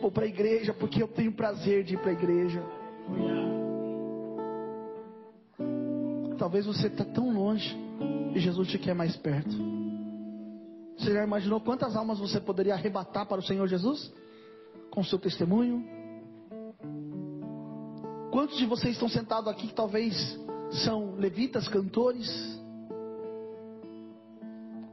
[0.00, 2.62] Vou para a igreja porque eu tenho prazer de ir para a igreja.
[6.38, 7.76] Talvez você está tão longe
[8.34, 9.69] e Jesus te quer mais perto.
[11.00, 14.12] Você já imaginou quantas almas você poderia arrebatar para o Senhor Jesus?
[14.90, 15.82] Com seu testemunho?
[18.30, 20.14] Quantos de vocês estão sentados aqui que talvez
[20.84, 22.28] são levitas, cantores?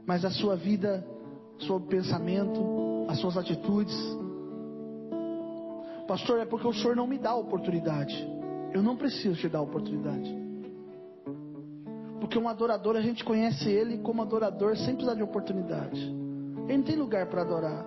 [0.06, 1.06] Mas a sua vida,
[1.60, 3.94] seu pensamento, as suas atitudes.
[6.06, 8.16] Pastor, é porque o Senhor não me dá oportunidade.
[8.72, 10.47] Eu não preciso te dar oportunidade.
[12.28, 15.98] Porque um adorador, a gente conhece ele como adorador sem precisar de oportunidade.
[16.68, 17.86] Ele não tem lugar para adorar.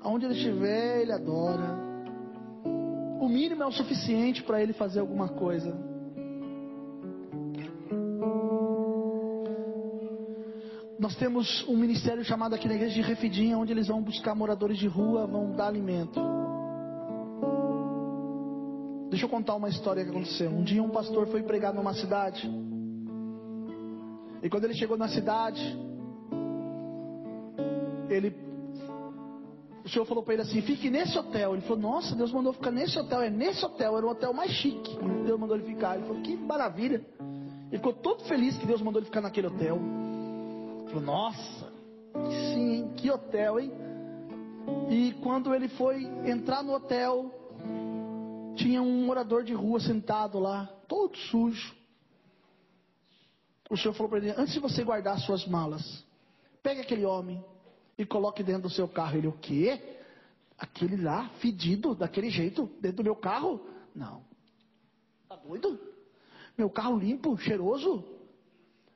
[0.00, 1.78] Aonde ele estiver, ele adora.
[3.20, 5.76] O mínimo é o suficiente para ele fazer alguma coisa.
[10.98, 14.78] Nós temos um ministério chamado aqui na igreja de Refidinha, onde eles vão buscar moradores
[14.78, 16.18] de rua, vão dar alimento.
[19.14, 20.50] Deixa eu contar uma história que aconteceu.
[20.50, 22.50] Um dia um pastor foi pregar numa cidade.
[24.42, 25.62] E quando ele chegou na cidade,
[28.10, 28.34] ele
[29.84, 31.52] o senhor falou para ele assim: fique nesse hotel.
[31.52, 33.22] Ele falou: Nossa, Deus mandou ficar nesse hotel.
[33.22, 34.98] É nesse hotel, era o hotel mais chique.
[35.24, 35.94] Deus mandou ele ficar.
[35.94, 37.00] Ele falou: Que maravilha.
[37.68, 39.76] Ele ficou todo feliz que Deus mandou ele ficar naquele hotel.
[39.76, 41.72] Ele falou: Nossa,
[42.52, 43.70] sim, que hotel, hein?
[44.90, 47.43] E quando ele foi entrar no hotel,
[48.54, 51.74] tinha um morador de rua sentado lá, todo sujo.
[53.70, 56.04] O senhor falou para ele: antes de você guardar suas malas,
[56.62, 57.44] pegue aquele homem
[57.98, 59.16] e coloque dentro do seu carro.
[59.16, 59.80] Ele: o quê?
[60.58, 63.60] Aquele lá, fedido, daquele jeito, dentro do meu carro?
[63.94, 64.22] Não.
[65.28, 65.78] Tá doido?
[66.56, 68.04] Meu carro limpo, cheiroso?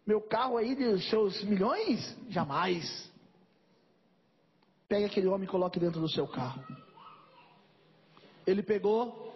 [0.06, 2.16] Meu carro aí de seus milhões?
[2.28, 3.10] Jamais.
[4.88, 6.64] Pegue aquele homem e coloque dentro do seu carro.
[8.46, 9.27] Ele pegou,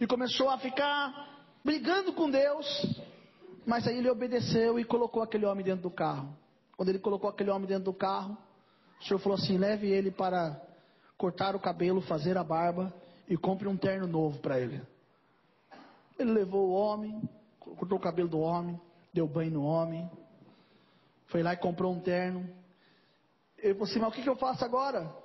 [0.00, 2.66] e começou a ficar brigando com Deus.
[3.66, 6.36] Mas aí ele obedeceu e colocou aquele homem dentro do carro.
[6.76, 8.36] Quando ele colocou aquele homem dentro do carro,
[9.00, 10.60] o Senhor falou assim: leve ele para
[11.16, 12.92] cortar o cabelo, fazer a barba
[13.28, 14.82] e compre um terno novo para ele.
[16.18, 17.22] Ele levou o homem,
[17.60, 18.80] cortou o cabelo do homem,
[19.12, 20.10] deu banho no homem,
[21.26, 22.48] foi lá e comprou um terno.
[23.58, 25.21] Ele falou assim: mas o que, que eu faço agora?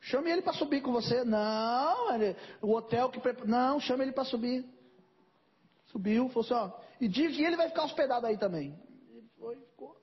[0.00, 1.24] Chame ele para subir com você.
[1.24, 3.20] Não, ele, o hotel que.
[3.44, 4.64] Não, chame ele para subir.
[5.86, 6.70] Subiu, falou assim: ó,
[7.00, 8.78] e diga que ele vai ficar hospedado aí também.
[9.10, 9.96] Ele foi, ficou.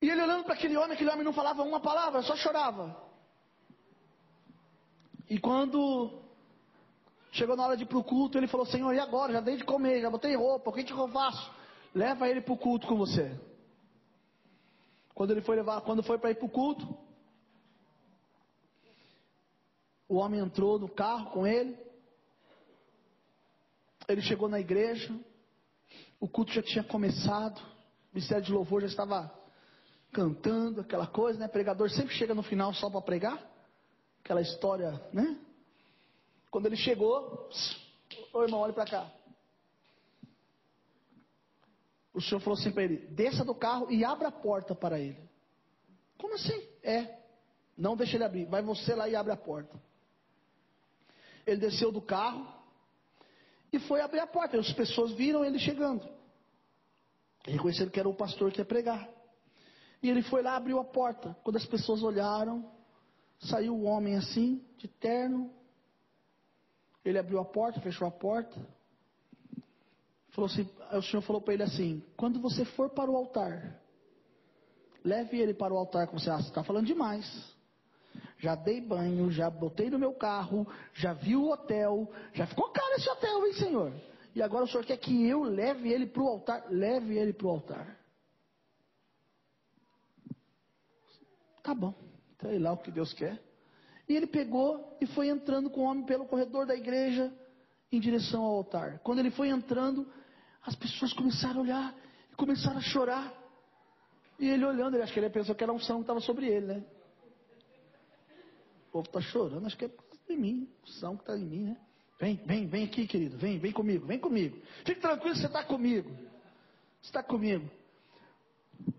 [0.00, 2.96] E ele olhando para aquele homem, aquele homem não falava uma palavra, só chorava.
[5.28, 6.22] E quando
[7.32, 9.32] chegou na hora de ir para o culto, ele falou: Senhor, e agora?
[9.32, 11.50] Já dei de comer, já botei roupa, o que, que eu faço?
[11.94, 13.38] Leva ele para o culto com você.
[15.14, 16.86] Quando ele foi levar, quando foi para ir para o culto,
[20.08, 21.76] o homem entrou no carro com ele.
[24.08, 25.14] Ele chegou na igreja.
[26.18, 27.58] O culto já tinha começado.
[27.58, 29.30] O ministério de louvor já estava
[30.10, 31.46] cantando, aquela coisa, né?
[31.46, 33.38] O pregador sempre chega no final só para pregar.
[34.24, 35.38] Aquela história, né?
[36.50, 37.50] Quando ele chegou,
[38.32, 39.12] ô irmão, olha para cá.
[42.14, 45.28] O senhor falou assim para ele: desça do carro e abra a porta para ele.
[46.16, 46.66] Como assim?
[46.82, 47.18] É.
[47.76, 48.46] Não deixa ele abrir.
[48.46, 49.87] Vai você lá e abre a porta.
[51.48, 52.46] Ele desceu do carro
[53.72, 54.58] e foi abrir a porta.
[54.58, 56.06] As pessoas viram ele chegando.
[57.46, 59.08] Reconheceram que era o pastor que ia pregar.
[60.02, 61.34] E ele foi lá, abriu a porta.
[61.42, 62.70] Quando as pessoas olharam,
[63.40, 65.50] saiu o homem assim, de terno.
[67.02, 68.54] Ele abriu a porta, fechou a porta.
[70.32, 73.80] Falou assim, o senhor falou para ele assim: quando você for para o altar,
[75.02, 77.56] leve ele para o altar, como você está falando demais
[78.38, 82.94] já dei banho, já botei no meu carro, já vi o hotel, já ficou caro
[82.94, 83.92] esse hotel, hein, Senhor?
[84.34, 86.64] E agora o Senhor quer que eu leve ele para o altar?
[86.70, 87.98] Leve ele para o altar.
[91.62, 91.92] Tá bom,
[92.40, 93.42] sei lá o que Deus quer.
[94.08, 97.32] E ele pegou e foi entrando com o homem pelo corredor da igreja
[97.90, 99.00] em direção ao altar.
[99.00, 100.06] Quando ele foi entrando,
[100.64, 101.94] as pessoas começaram a olhar
[102.32, 103.34] e começaram a chorar.
[104.38, 106.46] E ele olhando, ele acho que ele pensou que era um unção que estava sobre
[106.46, 106.84] ele, né?
[108.88, 109.90] O povo está chorando, acho que é
[110.28, 111.76] de mim, o são que está em mim, né?
[112.18, 113.38] Vem, vem, vem aqui, querido.
[113.38, 114.60] Vem, vem comigo, vem comigo.
[114.84, 116.10] Fique tranquilo, você está comigo.
[117.00, 117.70] Você está comigo.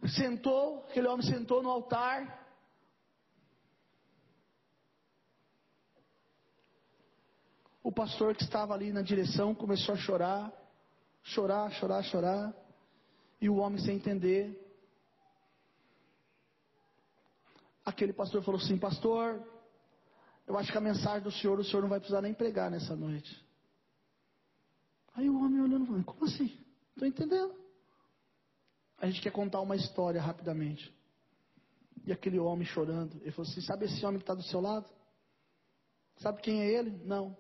[0.08, 2.48] Sentou, aquele homem sentou no altar.
[7.84, 10.54] O pastor que estava ali na direção começou a chorar,
[11.24, 12.54] chorar, chorar, chorar.
[13.42, 14.66] E o homem sem entender.
[17.84, 19.44] Aquele pastor falou assim: Pastor,
[20.50, 22.96] eu acho que a mensagem do senhor, o senhor não vai precisar nem pregar nessa
[22.96, 23.46] noite.
[25.14, 26.52] Aí o homem olhando falando: Como assim?
[26.90, 27.54] Estou entendendo.
[28.98, 30.92] A gente quer contar uma história rapidamente.
[32.04, 34.90] E aquele homem chorando, ele falou assim: Sabe esse homem que está do seu lado?
[36.18, 37.00] Sabe quem é ele?
[37.06, 37.38] Não.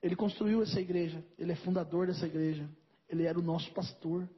[0.00, 2.70] Ele construiu essa igreja, ele é fundador dessa igreja,
[3.08, 4.30] ele era o nosso pastor.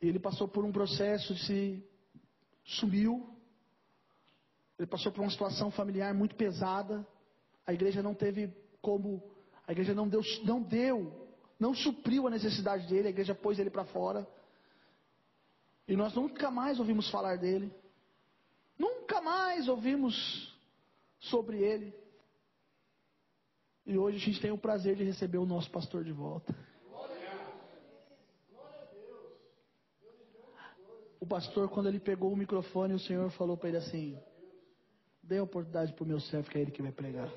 [0.00, 1.90] Ele passou por um processo de se
[2.62, 3.31] sumiu.
[4.82, 7.06] Ele passou por uma situação familiar muito pesada.
[7.64, 9.22] A igreja não teve como,
[9.64, 13.06] a igreja não deu, não deu, não supriu a necessidade dele.
[13.06, 14.26] A igreja pôs ele para fora.
[15.86, 17.72] E nós nunca mais ouvimos falar dele.
[18.76, 20.52] Nunca mais ouvimos
[21.20, 21.94] sobre ele.
[23.86, 26.52] E hoje a gente tem o prazer de receber o nosso pastor de volta.
[31.20, 34.20] O pastor, quando ele pegou o microfone, o Senhor falou para ele assim:
[35.32, 37.32] Dê a oportunidade para o meu servo, que é ele que vai pregar.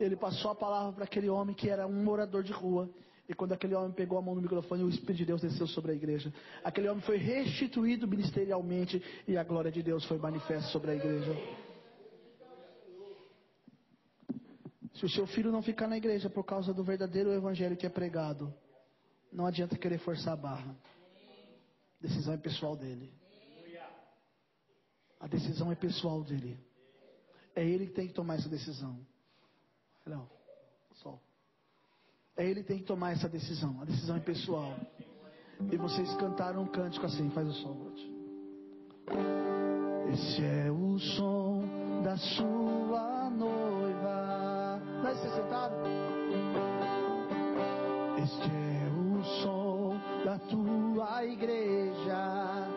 [0.00, 2.88] Ele passou a palavra para aquele homem que era um morador de rua.
[3.28, 5.92] E quando aquele homem pegou a mão no microfone, o Espírito de Deus desceu sobre
[5.92, 6.32] a igreja.
[6.64, 11.36] Aquele homem foi restituído ministerialmente e a glória de Deus foi manifesta sobre a igreja.
[14.94, 17.90] Se o seu filho não ficar na igreja por causa do verdadeiro evangelho que é
[17.90, 18.54] pregado,
[19.30, 20.74] não adianta querer forçar a barra.
[22.00, 23.12] A decisão é pessoal dele.
[25.20, 26.67] A decisão é pessoal dele.
[27.58, 28.96] É ele que tem que tomar essa decisão.
[30.06, 30.28] Não,
[31.02, 31.20] sol.
[32.36, 33.80] É ele que tem que tomar essa decisão.
[33.82, 34.78] A decisão é pessoal.
[35.72, 37.98] E vocês cantaram um cântico assim, faz o som, Ruth.
[40.12, 41.64] Esse é o som
[42.04, 44.80] da sua noiva.
[45.04, 45.74] É você sentado?
[48.22, 52.67] Este é o som da tua igreja.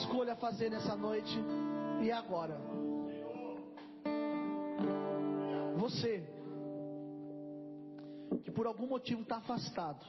[0.00, 1.36] Escolha fazer nessa noite
[2.02, 2.58] e agora.
[5.76, 6.26] Você
[8.42, 10.04] que por algum motivo está afastado,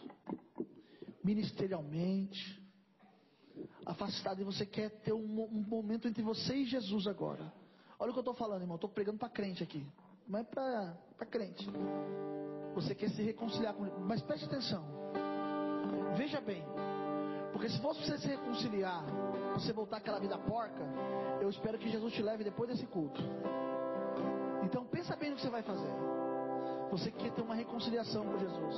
[1.23, 2.61] ministerialmente,
[3.85, 7.51] afastado e você quer ter um, um momento entre você e Jesus agora.
[7.99, 8.75] Olha o que eu estou falando, irmão.
[8.75, 9.85] Estou pregando para crente aqui.
[10.27, 11.67] Não é para crente.
[12.73, 13.83] Você quer se reconciliar com.
[14.01, 14.83] Mas preste atenção.
[16.15, 16.63] Veja bem.
[17.51, 19.03] Porque se fosse você se reconciliar,
[19.53, 20.83] você voltar àquela vida porca,
[21.41, 23.21] eu espero que Jesus te leve depois desse culto.
[24.63, 25.91] Então pensa bem no que você vai fazer.
[26.91, 28.75] Você quer ter uma reconciliação com Jesus.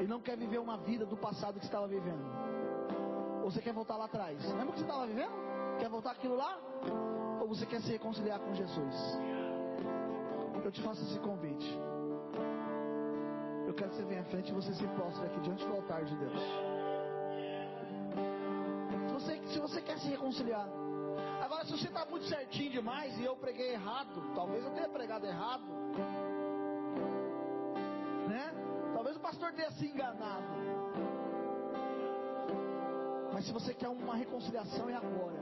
[0.00, 2.24] E não quer viver uma vida do passado que você estava vivendo.
[3.42, 4.44] Ou você quer voltar lá atrás?
[4.46, 5.32] Lembra o que você estava vivendo?
[5.78, 6.58] Quer voltar aquilo lá?
[7.40, 8.94] Ou você quer se reconciliar com Jesus?
[10.70, 11.66] eu te faço esse convite.
[13.66, 16.04] Eu quero que você venha à frente e você se postre aqui diante do altar
[16.04, 16.69] de Deus.
[20.40, 20.68] Reconciliar.
[21.42, 25.26] Agora, se você está muito certinho demais e eu preguei errado, talvez eu tenha pregado
[25.26, 25.64] errado,
[28.28, 28.52] né?
[28.94, 30.44] Talvez o pastor tenha se enganado.
[33.32, 35.40] Mas se você quer uma reconciliação, é agora.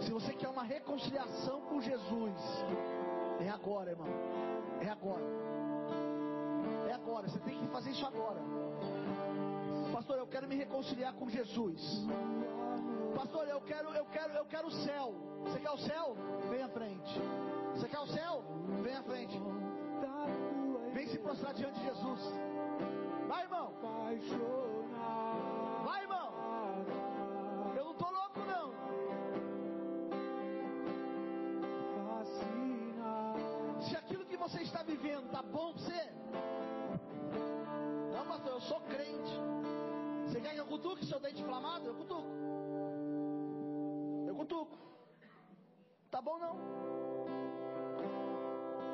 [0.00, 2.34] Se você quer uma reconciliação com Jesus,
[3.40, 4.08] é agora, irmão.
[4.80, 5.22] É agora.
[6.88, 7.28] É agora.
[7.28, 8.40] Você tem que fazer isso agora.
[10.32, 11.78] Quero me reconciliar com Jesus.
[13.14, 15.14] Pastor, eu quero, eu quero, eu quero o céu.
[15.44, 16.16] Você quer o céu?
[16.48, 17.20] Vem à frente.
[17.74, 18.42] Você quer o céu?
[18.82, 19.38] Vem à frente.
[20.94, 22.20] Vem se prostrar diante de Jesus.
[23.28, 23.74] Vai, irmão.
[25.84, 26.32] Vai, irmão.
[27.76, 28.72] Eu não tô louco, não.
[33.82, 36.10] Se aquilo que você está vivendo tá bom pra você.
[38.14, 39.71] Não, pastor, eu sou crente.
[40.32, 41.86] Você quer que eu cutuque seu dente inflamado?
[41.88, 42.30] Eu cutuco.
[44.26, 44.78] Eu cutuco.
[46.10, 46.54] Tá bom não.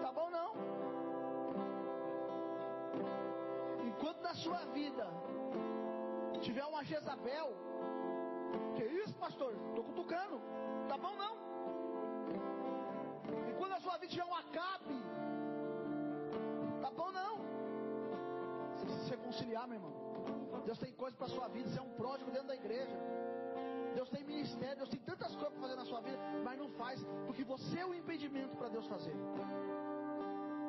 [0.02, 0.50] Tá bom não.
[3.86, 5.06] Enquanto na sua vida
[6.40, 7.54] tiver uma Jezabel,
[8.74, 9.54] que isso, pastor?
[9.76, 10.40] Tô cutucando.
[10.88, 11.36] Tá bom não.
[13.48, 15.00] Enquanto na sua vida tiver um Acabe,
[16.82, 17.38] tá bom não.
[18.74, 20.07] Você precisa se reconciliar, meu irmão.
[20.64, 21.68] Deus tem coisas para sua vida.
[21.68, 22.96] Você é um pródigo dentro da igreja.
[23.94, 27.04] Deus tem ministério, Deus tem tantas coisas para fazer na sua vida, mas não faz,
[27.26, 29.14] porque você é o impedimento para Deus fazer.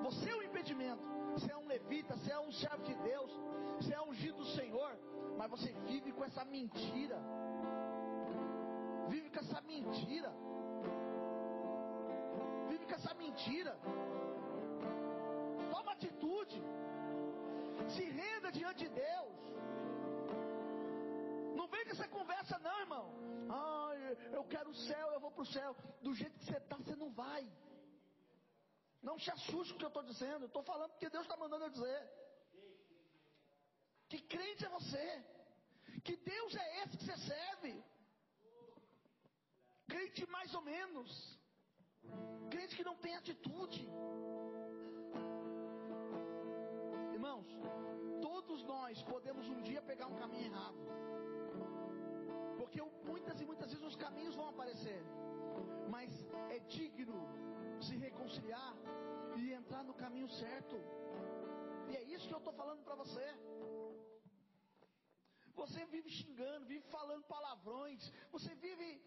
[0.04, 1.20] Você é o impedimento.
[1.34, 3.32] Você é um levita, você é um servo de Deus,
[3.78, 4.92] você é ungido do Senhor,
[5.38, 7.18] mas você vive com essa mentira.
[9.08, 10.32] Vive com essa mentira.
[12.70, 13.74] Vive com essa mentira.
[15.72, 16.62] Toma atitude.
[17.96, 19.29] Se renda diante de Deus.
[21.90, 23.06] Com essa conversa, não, irmão.
[23.50, 23.92] Ah,
[24.32, 25.76] eu quero o céu, eu vou para o céu.
[26.04, 27.44] Do jeito que você está, você não vai.
[29.02, 30.44] Não se assuste com o que eu estou dizendo.
[30.44, 32.02] Eu estou falando porque Deus está mandando eu dizer.
[34.08, 35.26] Que crente é você?
[36.04, 37.84] Que Deus é esse que você serve?
[39.88, 41.40] Crente mais ou menos.
[42.52, 43.82] Crente que não tem atitude.
[47.14, 47.48] Irmãos,
[48.22, 50.78] todos nós podemos um dia pegar um caminho errado.
[52.70, 55.02] Porque muitas e muitas vezes os caminhos vão aparecer.
[55.90, 56.10] Mas
[56.56, 57.20] é digno
[57.82, 58.76] se reconciliar
[59.38, 60.76] e entrar no caminho certo.
[61.90, 63.26] E é isso que eu estou falando para você.
[65.56, 69.02] Você vive xingando, vive falando palavrões, você vive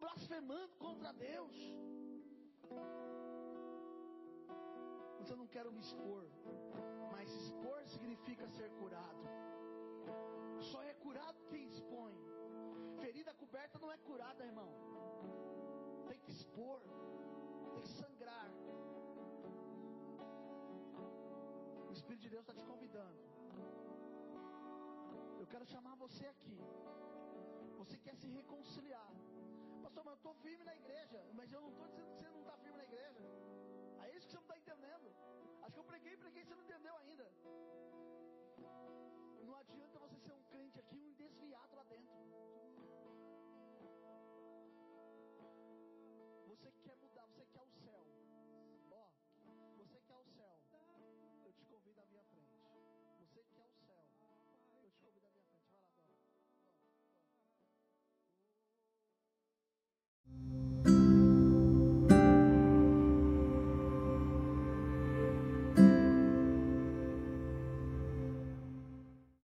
[0.00, 1.56] blasfemando contra Deus.
[5.20, 6.24] Mas eu não quero me expor.
[7.12, 9.22] Mas expor significa ser curado.
[10.72, 11.61] Só é curado quem.
[13.52, 14.68] Coberta não é curada, irmão.
[16.08, 16.78] Tem que expor,
[17.72, 18.46] tem que sangrar.
[21.86, 23.18] O Espírito de Deus está te convidando.
[25.38, 26.58] Eu quero chamar você aqui.
[27.76, 29.12] Você quer se reconciliar.
[29.82, 31.20] Pastor, mas eu estou firme na igreja.
[31.34, 33.22] Mas eu não estou dizendo que você não está firme na igreja.
[34.00, 35.14] É isso que você não está entendendo.
[35.60, 37.30] Acho que eu preguei, preguei, você não entendeu ainda.
[39.44, 40.12] Não adianta você